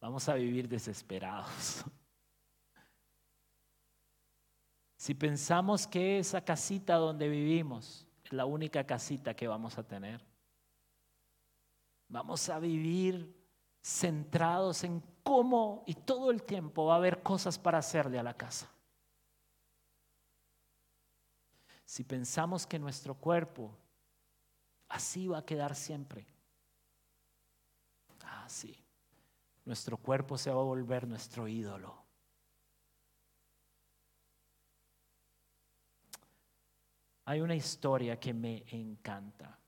vamos 0.00 0.28
a 0.28 0.34
vivir 0.34 0.68
desesperados. 0.68 1.84
Si 4.96 5.14
pensamos 5.14 5.88
que 5.88 6.20
esa 6.20 6.44
casita 6.44 6.94
donde 6.94 7.28
vivimos 7.28 8.06
la 8.32 8.46
única 8.46 8.84
casita 8.84 9.34
que 9.34 9.46
vamos 9.46 9.78
a 9.78 9.82
tener. 9.82 10.24
Vamos 12.08 12.48
a 12.48 12.58
vivir 12.58 13.34
centrados 13.82 14.84
en 14.84 15.02
cómo 15.22 15.84
y 15.86 15.94
todo 15.94 16.30
el 16.30 16.42
tiempo 16.42 16.86
va 16.86 16.94
a 16.94 16.96
haber 16.96 17.22
cosas 17.22 17.58
para 17.58 17.78
hacerle 17.78 18.18
a 18.18 18.22
la 18.22 18.34
casa. 18.34 18.68
Si 21.84 22.04
pensamos 22.04 22.66
que 22.66 22.78
nuestro 22.78 23.14
cuerpo 23.14 23.76
así 24.88 25.26
va 25.26 25.38
a 25.38 25.44
quedar 25.44 25.74
siempre, 25.74 26.26
así, 28.44 28.74
ah, 28.76 28.82
nuestro 29.64 29.96
cuerpo 29.96 30.38
se 30.38 30.50
va 30.50 30.60
a 30.60 30.64
volver 30.64 31.06
nuestro 31.06 31.48
ídolo. 31.48 32.02
hay 37.24 37.40
una 37.40 37.54
historia 37.54 38.18
que 38.18 38.34
me 38.34 38.64
encanta. 38.68 39.58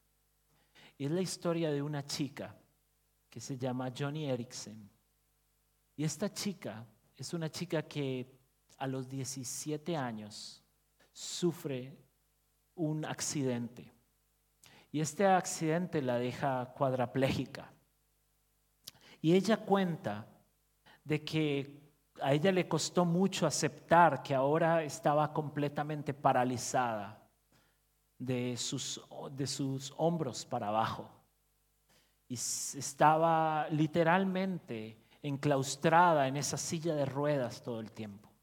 Es 0.98 1.10
la 1.10 1.20
historia 1.20 1.70
de 1.70 1.82
una 1.82 2.04
chica 2.04 2.56
que 3.30 3.40
se 3.40 3.56
llama 3.56 3.92
Johnny 3.96 4.26
Erickson. 4.26 4.90
Y 5.96 6.04
esta 6.04 6.32
chica 6.32 6.86
es 7.16 7.32
una 7.32 7.50
chica 7.50 7.82
que 7.82 8.38
a 8.78 8.86
los 8.86 9.08
17 9.08 9.96
años 9.96 10.62
sufre 11.12 11.96
un 12.74 13.04
accidente. 13.04 13.92
Y 14.90 15.00
este 15.00 15.26
accidente 15.26 16.00
la 16.02 16.18
deja 16.18 16.72
cuadraplégica. 16.76 17.72
Y 19.20 19.34
ella 19.34 19.56
cuenta 19.56 20.26
de 21.02 21.24
que 21.24 21.84
a 22.20 22.32
ella 22.32 22.52
le 22.52 22.68
costó 22.68 23.04
mucho 23.04 23.46
aceptar 23.46 24.22
que 24.22 24.34
ahora 24.34 24.82
estaba 24.82 25.32
completamente 25.32 26.14
paralizada 26.14 27.20
de 28.18 28.56
sus, 28.56 29.00
de 29.32 29.46
sus 29.46 29.92
hombros 29.96 30.44
para 30.46 30.68
abajo. 30.68 31.10
Y 32.28 32.34
estaba 32.34 33.68
literalmente 33.70 34.96
enclaustrada 35.22 36.28
en 36.28 36.36
esa 36.36 36.56
silla 36.56 36.94
de 36.94 37.06
ruedas 37.06 37.62
todo 37.62 37.80
el 37.80 37.92
tiempo. 37.92 38.33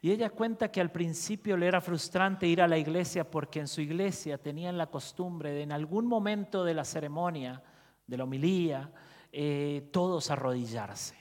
Y 0.00 0.10
ella 0.10 0.30
cuenta 0.30 0.70
que 0.70 0.80
al 0.80 0.92
principio 0.92 1.56
le 1.56 1.66
era 1.66 1.80
frustrante 1.80 2.46
ir 2.46 2.60
a 2.60 2.68
la 2.68 2.78
iglesia 2.78 3.28
porque 3.30 3.60
en 3.60 3.68
su 3.68 3.80
iglesia 3.80 4.38
tenían 4.38 4.76
la 4.76 4.86
costumbre 4.86 5.52
de 5.52 5.62
en 5.62 5.72
algún 5.72 6.06
momento 6.06 6.64
de 6.64 6.74
la 6.74 6.84
ceremonia, 6.84 7.62
de 8.06 8.16
la 8.16 8.24
homilía, 8.24 8.90
eh, 9.32 9.88
todos 9.92 10.30
arrodillarse. 10.30 11.16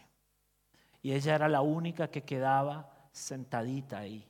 Y 1.02 1.14
ella 1.14 1.36
era 1.36 1.48
la 1.48 1.62
única 1.62 2.10
que 2.10 2.24
quedaba 2.24 3.10
sentadita 3.12 4.00
ahí. 4.00 4.28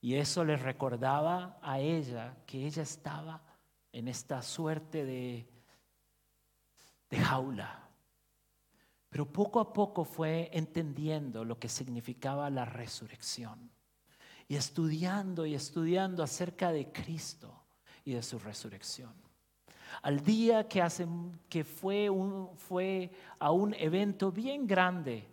Y 0.00 0.14
eso 0.14 0.44
le 0.44 0.56
recordaba 0.56 1.58
a 1.62 1.80
ella 1.80 2.36
que 2.46 2.66
ella 2.66 2.82
estaba 2.82 3.42
en 3.92 4.08
esta 4.08 4.42
suerte 4.42 5.04
de, 5.04 5.48
de 7.10 7.18
jaula. 7.18 7.85
Pero 9.16 9.32
poco 9.32 9.60
a 9.60 9.72
poco 9.72 10.04
fue 10.04 10.50
entendiendo 10.52 11.42
lo 11.42 11.58
que 11.58 11.70
significaba 11.70 12.50
la 12.50 12.66
resurrección. 12.66 13.70
Y 14.46 14.56
estudiando 14.56 15.46
y 15.46 15.54
estudiando 15.54 16.22
acerca 16.22 16.70
de 16.70 16.92
Cristo 16.92 17.62
y 18.04 18.12
de 18.12 18.22
su 18.22 18.38
resurrección. 18.38 19.14
Al 20.02 20.22
día 20.22 20.68
que, 20.68 20.82
hace, 20.82 21.08
que 21.48 21.64
fue, 21.64 22.10
fue 22.58 23.10
a 23.38 23.52
un 23.52 23.72
evento 23.78 24.30
bien 24.30 24.66
grande 24.66 25.26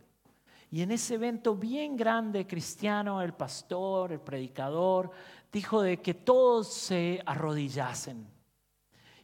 y 0.71 0.81
en 0.81 0.91
ese 0.91 1.15
evento 1.15 1.53
bien 1.53 1.97
grande 1.97 2.47
cristiano, 2.47 3.21
el 3.21 3.33
pastor, 3.33 4.13
el 4.13 4.21
predicador, 4.21 5.11
dijo 5.51 5.81
de 5.81 6.01
que 6.01 6.13
todos 6.13 6.73
se 6.73 7.21
arrodillasen. 7.25 8.25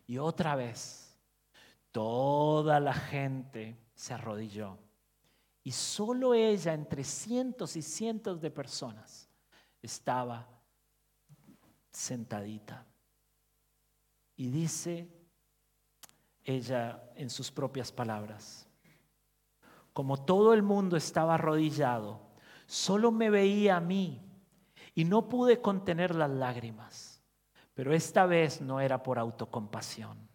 Y 0.06 0.18
otra 0.18 0.58
vez, 0.58 1.18
toda 1.94 2.82
la 2.82 2.94
gente 2.94 3.78
se 4.00 4.14
arrodilló. 4.14 4.78
Y 5.62 5.74
solo 5.74 6.34
ella, 6.34 6.74
entre 6.74 7.04
cientos 7.04 7.76
y 7.76 7.82
cientos 7.82 8.40
de 8.40 8.50
personas, 8.50 9.28
estaba 9.82 10.48
sentadita. 11.92 12.86
Y 14.38 14.48
dice 14.52 15.10
ella 16.46 17.04
en 17.16 17.30
sus 17.30 17.52
propias 17.52 17.92
palabras, 17.92 18.70
como 19.92 20.24
todo 20.24 20.54
el 20.54 20.64
mundo 20.64 20.96
estaba 20.96 21.34
arrodillado, 21.34 22.22
solo 22.68 23.12
me 23.12 23.30
veía 23.30 23.76
a 23.76 23.82
mí 23.82 24.22
y 24.96 25.04
no 25.04 25.28
pude 25.28 25.60
contener 25.60 26.16
las 26.16 26.30
lágrimas. 26.30 27.22
Pero 27.74 27.94
esta 27.94 28.26
vez 28.26 28.62
no 28.62 28.80
era 28.80 29.04
por 29.04 29.20
autocompasión. 29.20 30.29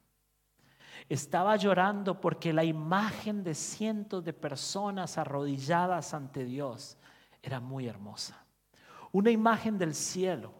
Estaba 1.08 1.56
llorando 1.56 2.20
porque 2.20 2.52
la 2.52 2.64
imagen 2.64 3.44
de 3.44 3.54
cientos 3.54 4.24
de 4.24 4.32
personas 4.32 5.18
arrodilladas 5.18 6.14
ante 6.14 6.44
Dios 6.44 6.96
era 7.42 7.60
muy 7.60 7.86
hermosa. 7.86 8.44
Una 9.12 9.30
imagen 9.30 9.78
del 9.78 9.94
cielo. 9.94 10.52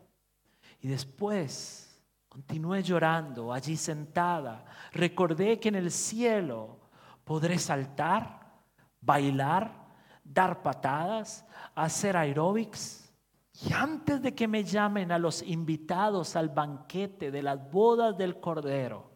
Y 0.80 0.88
después 0.88 2.02
continué 2.28 2.82
llorando 2.82 3.52
allí 3.52 3.76
sentada. 3.76 4.64
Recordé 4.92 5.58
que 5.58 5.68
en 5.70 5.76
el 5.76 5.90
cielo 5.90 6.78
podré 7.24 7.58
saltar 7.58 8.44
bailar, 9.04 9.72
dar 10.22 10.62
patadas, 10.62 11.44
hacer 11.74 12.16
aeróbics. 12.16 13.12
Y 13.66 13.72
antes 13.72 14.20
de 14.22 14.34
que 14.34 14.48
me 14.48 14.64
llamen 14.64 15.12
a 15.12 15.18
los 15.18 15.42
invitados 15.42 16.34
al 16.36 16.48
banquete 16.48 17.30
de 17.30 17.42
las 17.42 17.70
bodas 17.70 18.16
del 18.16 18.40
Cordero, 18.40 19.12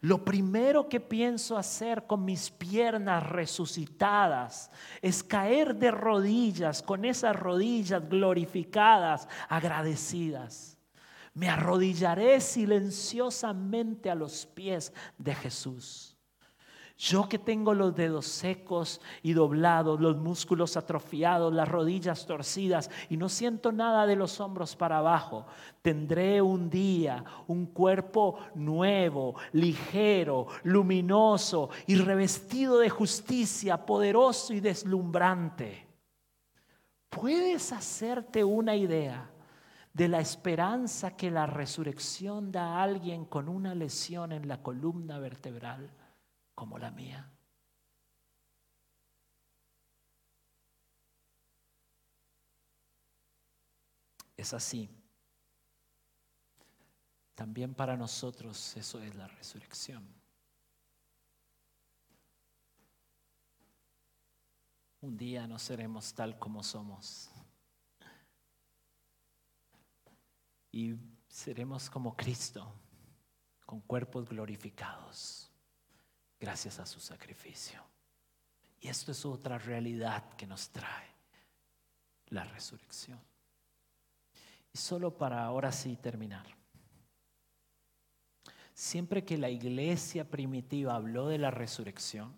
lo 0.00 0.24
primero 0.24 0.88
que 0.88 1.00
pienso 1.00 1.56
hacer 1.56 2.06
con 2.06 2.24
mis 2.24 2.50
piernas 2.50 3.26
resucitadas 3.26 4.70
es 5.02 5.22
caer 5.22 5.74
de 5.74 5.90
rodillas, 5.90 6.82
con 6.82 7.04
esas 7.04 7.34
rodillas 7.34 8.08
glorificadas, 8.08 9.28
agradecidas. 9.48 10.76
Me 11.34 11.48
arrodillaré 11.48 12.40
silenciosamente 12.40 14.10
a 14.10 14.14
los 14.14 14.46
pies 14.46 14.92
de 15.16 15.34
Jesús. 15.34 16.17
Yo 17.00 17.28
que 17.28 17.38
tengo 17.38 17.74
los 17.74 17.94
dedos 17.94 18.26
secos 18.26 19.00
y 19.22 19.32
doblados, 19.32 20.00
los 20.00 20.16
músculos 20.16 20.76
atrofiados, 20.76 21.54
las 21.54 21.68
rodillas 21.68 22.26
torcidas 22.26 22.90
y 23.08 23.16
no 23.16 23.28
siento 23.28 23.70
nada 23.70 24.04
de 24.04 24.16
los 24.16 24.40
hombros 24.40 24.74
para 24.74 24.98
abajo, 24.98 25.46
tendré 25.80 26.42
un 26.42 26.68
día 26.68 27.24
un 27.46 27.66
cuerpo 27.66 28.40
nuevo, 28.56 29.36
ligero, 29.52 30.48
luminoso 30.64 31.70
y 31.86 31.94
revestido 31.94 32.80
de 32.80 32.90
justicia, 32.90 33.86
poderoso 33.86 34.52
y 34.52 34.58
deslumbrante. 34.58 35.86
¿Puedes 37.08 37.72
hacerte 37.72 38.42
una 38.42 38.74
idea 38.74 39.30
de 39.94 40.08
la 40.08 40.18
esperanza 40.18 41.16
que 41.16 41.30
la 41.30 41.46
resurrección 41.46 42.50
da 42.50 42.74
a 42.74 42.82
alguien 42.82 43.24
con 43.24 43.48
una 43.48 43.76
lesión 43.76 44.32
en 44.32 44.48
la 44.48 44.60
columna 44.60 45.20
vertebral? 45.20 45.92
Como 46.58 46.76
la 46.76 46.90
mía. 46.90 47.32
Es 54.36 54.52
así. 54.52 54.90
También 57.36 57.76
para 57.76 57.96
nosotros 57.96 58.76
eso 58.76 59.00
es 59.00 59.14
la 59.14 59.28
resurrección. 59.28 60.04
Un 65.00 65.16
día 65.16 65.46
no 65.46 65.60
seremos 65.60 66.12
tal 66.12 66.40
como 66.40 66.64
somos. 66.64 67.30
Y 70.72 70.96
seremos 71.28 71.88
como 71.88 72.16
Cristo, 72.16 72.68
con 73.64 73.80
cuerpos 73.80 74.28
glorificados 74.28 75.47
gracias 76.38 76.78
a 76.78 76.86
su 76.86 77.00
sacrificio. 77.00 77.82
Y 78.80 78.88
esto 78.88 79.12
es 79.12 79.24
otra 79.24 79.58
realidad 79.58 80.24
que 80.36 80.46
nos 80.46 80.70
trae 80.70 81.08
la 82.28 82.44
resurrección. 82.44 83.18
Y 84.72 84.78
solo 84.78 85.16
para 85.16 85.44
ahora 85.44 85.72
sí 85.72 85.96
terminar. 85.96 86.46
Siempre 88.74 89.24
que 89.24 89.38
la 89.38 89.50
iglesia 89.50 90.30
primitiva 90.30 90.94
habló 90.94 91.26
de 91.26 91.38
la 91.38 91.50
resurrección, 91.50 92.32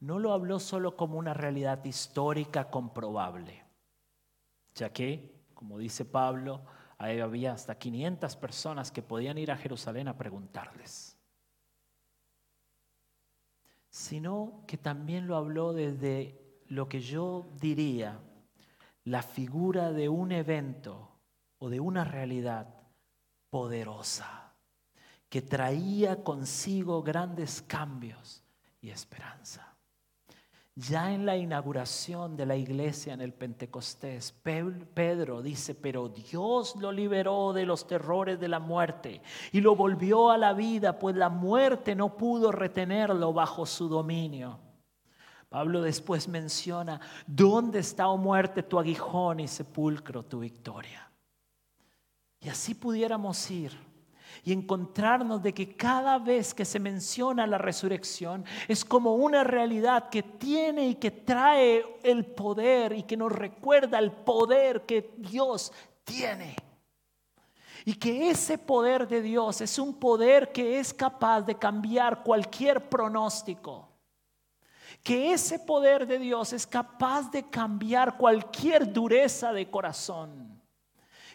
no 0.00 0.18
lo 0.18 0.32
habló 0.32 0.58
solo 0.58 0.96
como 0.96 1.16
una 1.16 1.32
realidad 1.32 1.82
histórica 1.84 2.68
comprobable, 2.68 3.64
ya 4.74 4.92
que, 4.92 5.32
como 5.54 5.78
dice 5.78 6.04
Pablo, 6.04 6.66
había 6.98 7.52
hasta 7.52 7.78
500 7.78 8.36
personas 8.36 8.90
que 8.90 9.00
podían 9.02 9.38
ir 9.38 9.50
a 9.50 9.56
Jerusalén 9.56 10.08
a 10.08 10.18
preguntarles 10.18 11.16
sino 13.92 14.64
que 14.66 14.78
también 14.78 15.26
lo 15.26 15.36
habló 15.36 15.74
desde 15.74 16.62
lo 16.66 16.88
que 16.88 17.00
yo 17.00 17.46
diría 17.60 18.18
la 19.04 19.22
figura 19.22 19.92
de 19.92 20.08
un 20.08 20.32
evento 20.32 21.10
o 21.58 21.68
de 21.68 21.78
una 21.78 22.02
realidad 22.02 22.74
poderosa 23.50 24.54
que 25.28 25.42
traía 25.42 26.24
consigo 26.24 27.02
grandes 27.02 27.60
cambios 27.60 28.42
y 28.80 28.88
esperanza. 28.88 29.76
Ya 30.74 31.12
en 31.12 31.26
la 31.26 31.36
inauguración 31.36 32.34
de 32.34 32.46
la 32.46 32.56
iglesia 32.56 33.12
en 33.12 33.20
el 33.20 33.34
Pentecostés, 33.34 34.32
Pedro 34.32 35.42
dice, 35.42 35.74
pero 35.74 36.08
Dios 36.08 36.76
lo 36.76 36.90
liberó 36.90 37.52
de 37.52 37.66
los 37.66 37.86
terrores 37.86 38.40
de 38.40 38.48
la 38.48 38.58
muerte 38.58 39.20
y 39.52 39.60
lo 39.60 39.76
volvió 39.76 40.30
a 40.30 40.38
la 40.38 40.54
vida, 40.54 40.98
pues 40.98 41.14
la 41.14 41.28
muerte 41.28 41.94
no 41.94 42.16
pudo 42.16 42.52
retenerlo 42.52 43.34
bajo 43.34 43.66
su 43.66 43.86
dominio. 43.86 44.60
Pablo 45.50 45.82
después 45.82 46.26
menciona, 46.28 46.98
¿dónde 47.26 47.80
está, 47.80 48.08
oh 48.08 48.16
muerte, 48.16 48.62
tu 48.62 48.78
aguijón 48.78 49.40
y 49.40 49.48
sepulcro, 49.48 50.22
tu 50.22 50.40
victoria? 50.40 51.10
Y 52.40 52.48
así 52.48 52.74
pudiéramos 52.74 53.50
ir 53.50 53.91
y 54.44 54.52
encontrarnos 54.52 55.42
de 55.42 55.52
que 55.52 55.76
cada 55.76 56.18
vez 56.18 56.54
que 56.54 56.64
se 56.64 56.80
menciona 56.80 57.46
la 57.46 57.58
resurrección 57.58 58.44
es 58.68 58.84
como 58.84 59.14
una 59.14 59.44
realidad 59.44 60.08
que 60.08 60.22
tiene 60.22 60.88
y 60.88 60.94
que 60.96 61.10
trae 61.10 61.84
el 62.02 62.26
poder 62.26 62.92
y 62.92 63.02
que 63.04 63.16
nos 63.16 63.32
recuerda 63.32 63.98
el 63.98 64.12
poder 64.12 64.82
que 64.82 65.14
Dios 65.18 65.72
tiene. 66.04 66.56
Y 67.84 67.94
que 67.94 68.30
ese 68.30 68.58
poder 68.58 69.08
de 69.08 69.22
Dios 69.22 69.60
es 69.60 69.78
un 69.78 69.94
poder 69.94 70.52
que 70.52 70.78
es 70.78 70.94
capaz 70.94 71.42
de 71.42 71.56
cambiar 71.56 72.22
cualquier 72.22 72.88
pronóstico. 72.88 73.88
Que 75.02 75.32
ese 75.32 75.58
poder 75.58 76.06
de 76.06 76.20
Dios 76.20 76.52
es 76.52 76.64
capaz 76.64 77.30
de 77.32 77.48
cambiar 77.50 78.16
cualquier 78.16 78.92
dureza 78.92 79.52
de 79.52 79.68
corazón 79.68 80.51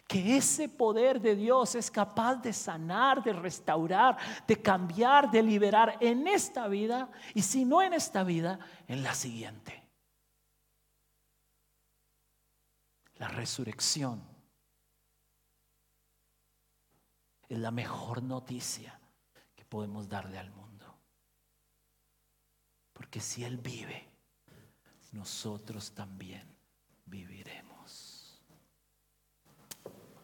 que 0.08 0.38
ese 0.38 0.70
poder 0.70 1.20
de 1.20 1.36
Dios 1.36 1.76
es 1.76 1.92
capaz 1.92 2.36
de 2.36 2.54
sanar, 2.54 3.22
de 3.24 3.34
restaurar, 3.34 4.18
de 4.48 4.62
cambiar, 4.62 5.30
de 5.30 5.44
liberar 5.44 5.98
en 6.00 6.28
esta 6.28 6.68
vida 6.68 7.12
y 7.34 7.42
si 7.42 7.66
no 7.66 7.82
en 7.82 7.94
esta 7.94 8.24
vida, 8.24 8.58
en 8.88 9.04
la 9.04 9.14
siguiente. 9.14 9.84
La 13.18 13.28
resurrección 13.28 14.22
es 17.50 17.58
la 17.58 17.72
mejor 17.72 18.22
noticia 18.22 19.00
que 19.56 19.66
podemos 19.66 20.08
darle 20.08 20.38
al 20.38 20.52
mundo. 20.52 20.68
Porque 22.94 23.20
si 23.20 23.44
Él 23.44 23.58
vive, 23.58 24.08
nosotros 25.12 25.92
también 25.94 26.48
viviremos. 27.06 28.42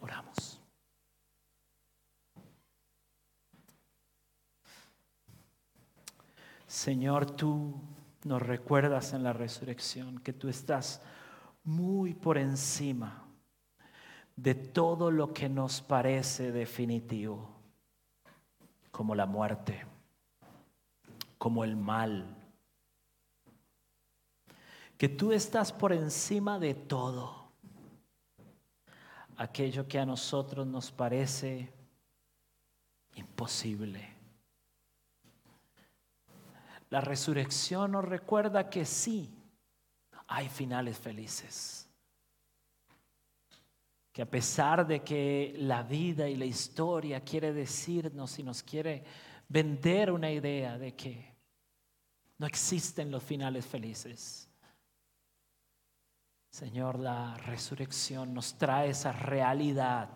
Oramos. 0.00 0.60
Señor, 6.74 7.30
tú 7.30 7.72
nos 8.24 8.42
recuerdas 8.42 9.12
en 9.12 9.22
la 9.22 9.32
resurrección 9.32 10.18
que 10.18 10.32
tú 10.32 10.48
estás 10.48 11.00
muy 11.62 12.14
por 12.14 12.36
encima 12.36 13.28
de 14.34 14.56
todo 14.56 15.12
lo 15.12 15.32
que 15.32 15.48
nos 15.48 15.80
parece 15.80 16.50
definitivo, 16.50 17.48
como 18.90 19.14
la 19.14 19.24
muerte, 19.24 19.86
como 21.38 21.62
el 21.62 21.76
mal. 21.76 22.26
Que 24.98 25.08
tú 25.08 25.30
estás 25.30 25.72
por 25.72 25.92
encima 25.92 26.58
de 26.58 26.74
todo 26.74 27.52
aquello 29.36 29.86
que 29.86 30.00
a 30.00 30.06
nosotros 30.06 30.66
nos 30.66 30.90
parece 30.90 31.72
imposible. 33.14 34.13
La 36.90 37.00
resurrección 37.00 37.92
nos 37.92 38.04
recuerda 38.04 38.68
que 38.70 38.84
sí, 38.84 39.34
hay 40.26 40.48
finales 40.48 40.98
felices. 40.98 41.88
Que 44.12 44.22
a 44.22 44.30
pesar 44.30 44.86
de 44.86 45.02
que 45.02 45.54
la 45.58 45.82
vida 45.82 46.28
y 46.28 46.36
la 46.36 46.44
historia 46.44 47.20
quiere 47.20 47.52
decirnos 47.52 48.38
y 48.38 48.42
nos 48.42 48.62
quiere 48.62 49.04
vender 49.48 50.12
una 50.12 50.30
idea 50.30 50.78
de 50.78 50.94
que 50.94 51.34
no 52.38 52.46
existen 52.46 53.10
los 53.10 53.22
finales 53.22 53.66
felices, 53.66 54.48
Señor, 56.50 57.00
la 57.00 57.36
resurrección 57.38 58.32
nos 58.32 58.56
trae 58.56 58.90
esa 58.90 59.10
realidad 59.10 60.08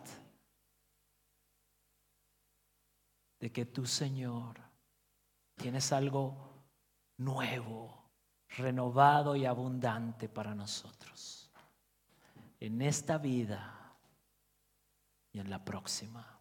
de 3.40 3.50
que 3.50 3.66
tú, 3.66 3.84
Señor, 3.84 4.60
tienes 5.56 5.92
algo 5.92 6.47
nuevo, 7.18 8.10
renovado 8.56 9.36
y 9.36 9.44
abundante 9.44 10.28
para 10.28 10.54
nosotros. 10.54 11.50
En 12.60 12.80
esta 12.82 13.18
vida 13.18 13.94
y 15.32 15.38
en 15.38 15.50
la 15.50 15.64
próxima. 15.64 16.40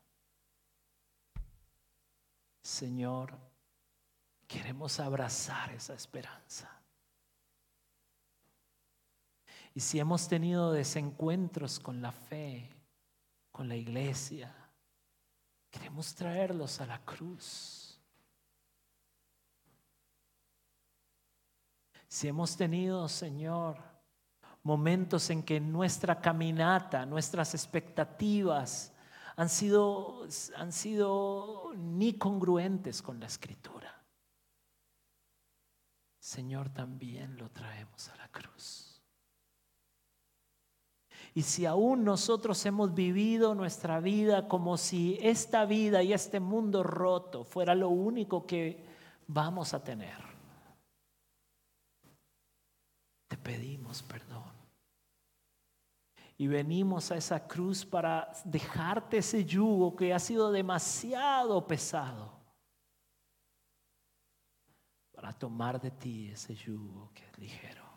Señor, 2.61 3.37
queremos 4.47 4.99
abrazar 4.99 5.71
esa 5.71 5.93
esperanza. 5.93 6.71
Y 9.73 9.79
si 9.79 9.99
hemos 9.99 10.27
tenido 10.27 10.71
desencuentros 10.71 11.79
con 11.79 12.01
la 12.01 12.11
fe, 12.11 12.67
con 13.51 13.67
la 13.67 13.75
iglesia, 13.75 14.53
queremos 15.69 16.15
traerlos 16.15 16.81
a 16.81 16.87
la 16.87 16.99
cruz 17.05 17.76
Si 22.07 22.27
hemos 22.27 22.55
tenido, 22.55 23.07
Señor, 23.09 23.77
momentos 24.63 25.29
en 25.29 25.43
que 25.43 25.59
nuestra 25.59 26.19
caminata, 26.19 27.05
nuestras 27.05 27.53
expectativas 27.53 28.93
han 29.35 29.49
sido, 29.49 30.25
han 30.55 30.71
sido 30.71 31.73
ni 31.75 32.13
congruentes 32.13 33.01
con 33.01 33.19
la 33.19 33.27
escritura. 33.27 34.03
Señor, 36.19 36.69
también 36.69 37.37
lo 37.37 37.49
traemos 37.49 38.09
a 38.09 38.15
la 38.17 38.27
cruz. 38.29 39.01
Y 41.33 41.43
si 41.43 41.65
aún 41.65 42.03
nosotros 42.03 42.65
hemos 42.65 42.93
vivido 42.95 43.53
nuestra 43.53 43.99
vida 43.99 44.47
como 44.47 44.75
si 44.75 45.19
esta 45.21 45.65
vida 45.65 46.01
y 46.01 46.11
este 46.11 46.39
mundo 46.39 46.81
roto 46.81 47.43
fuera 47.43 47.75
lo 47.75 47.89
único 47.89 48.47
que 48.47 48.83
vamos 49.27 49.73
a 49.73 49.83
tener, 49.83 50.26
te 53.27 53.37
pedimos 53.37 54.01
perdón. 54.03 54.43
Y 56.37 56.47
venimos 56.47 57.11
a 57.11 57.17
esa 57.17 57.47
cruz 57.47 57.83
para 57.83 58.31
dejarte 58.45 59.17
ese 59.17 59.43
yugo 59.43 59.95
que 59.95 60.13
ha 60.13 60.19
sido 60.19 60.51
demasiado 60.51 61.65
pesado 61.65 62.37
para 65.11 65.33
tomar 65.33 65.81
de 65.81 65.89
ti 65.89 66.29
ese 66.29 66.53
yugo 66.53 67.09
que 67.15 67.25
es 67.25 67.39
ligero. 67.39 67.87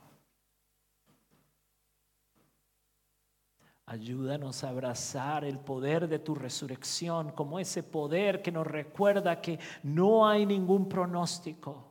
Ayúdanos 3.85 4.65
a 4.65 4.71
abrazar 4.71 5.45
el 5.45 5.59
poder 5.59 6.09
de 6.09 6.21
tu 6.21 6.35
resurrección 6.35 7.33
como 7.33 7.59
ese 7.59 7.83
poder 7.83 8.41
que 8.41 8.53
nos 8.53 8.67
recuerda 8.67 9.43
que 9.43 9.59
no 9.83 10.27
hay 10.27 10.47
ningún 10.47 10.89
pronóstico 10.89 11.90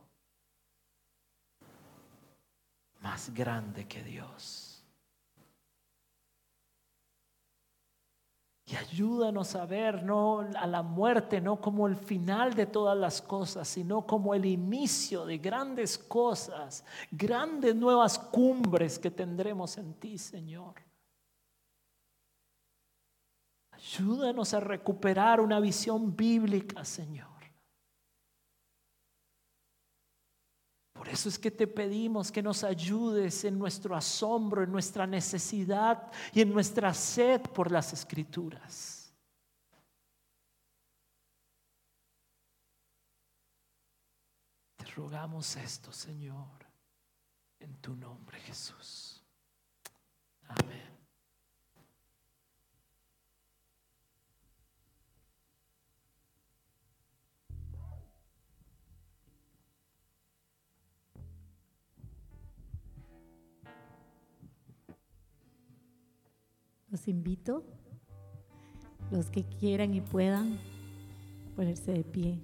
más 3.00 3.32
grande 3.34 3.86
que 3.86 4.02
Dios. 4.02 4.70
Y 8.70 8.76
ayúdanos 8.76 9.56
a 9.56 9.66
ver 9.66 10.04
no 10.04 10.40
a 10.40 10.66
la 10.66 10.82
muerte 10.82 11.40
no 11.40 11.60
como 11.60 11.88
el 11.88 11.96
final 11.96 12.54
de 12.54 12.66
todas 12.66 12.96
las 12.96 13.20
cosas, 13.20 13.66
sino 13.66 14.06
como 14.06 14.32
el 14.32 14.46
inicio 14.46 15.26
de 15.26 15.38
grandes 15.38 15.98
cosas, 15.98 16.84
grandes 17.10 17.74
nuevas 17.74 18.16
cumbres 18.16 18.96
que 18.96 19.10
tendremos 19.10 19.76
en 19.76 19.94
ti, 19.94 20.18
Señor. 20.18 20.74
Ayúdanos 23.72 24.54
a 24.54 24.60
recuperar 24.60 25.40
una 25.40 25.58
visión 25.58 26.14
bíblica, 26.14 26.84
Señor. 26.84 27.39
Por 31.00 31.08
eso 31.08 31.30
es 31.30 31.38
que 31.38 31.50
te 31.50 31.66
pedimos 31.66 32.30
que 32.30 32.42
nos 32.42 32.62
ayudes 32.62 33.44
en 33.44 33.58
nuestro 33.58 33.96
asombro, 33.96 34.62
en 34.62 34.70
nuestra 34.70 35.06
necesidad 35.06 36.12
y 36.34 36.42
en 36.42 36.52
nuestra 36.52 36.92
sed 36.92 37.40
por 37.40 37.72
las 37.72 37.94
escrituras. 37.94 39.10
Te 44.76 44.84
rogamos 44.94 45.56
esto, 45.56 45.90
Señor, 45.90 46.66
en 47.60 47.74
tu 47.76 47.96
nombre, 47.96 48.38
Jesús. 48.40 49.24
Amén. 50.48 50.89
Los 66.90 67.06
invito, 67.06 67.64
los 69.10 69.30
que 69.30 69.44
quieran 69.44 69.94
y 69.94 70.00
puedan, 70.00 70.58
ponerse 71.54 71.92
de 71.92 72.04
pie. 72.04 72.40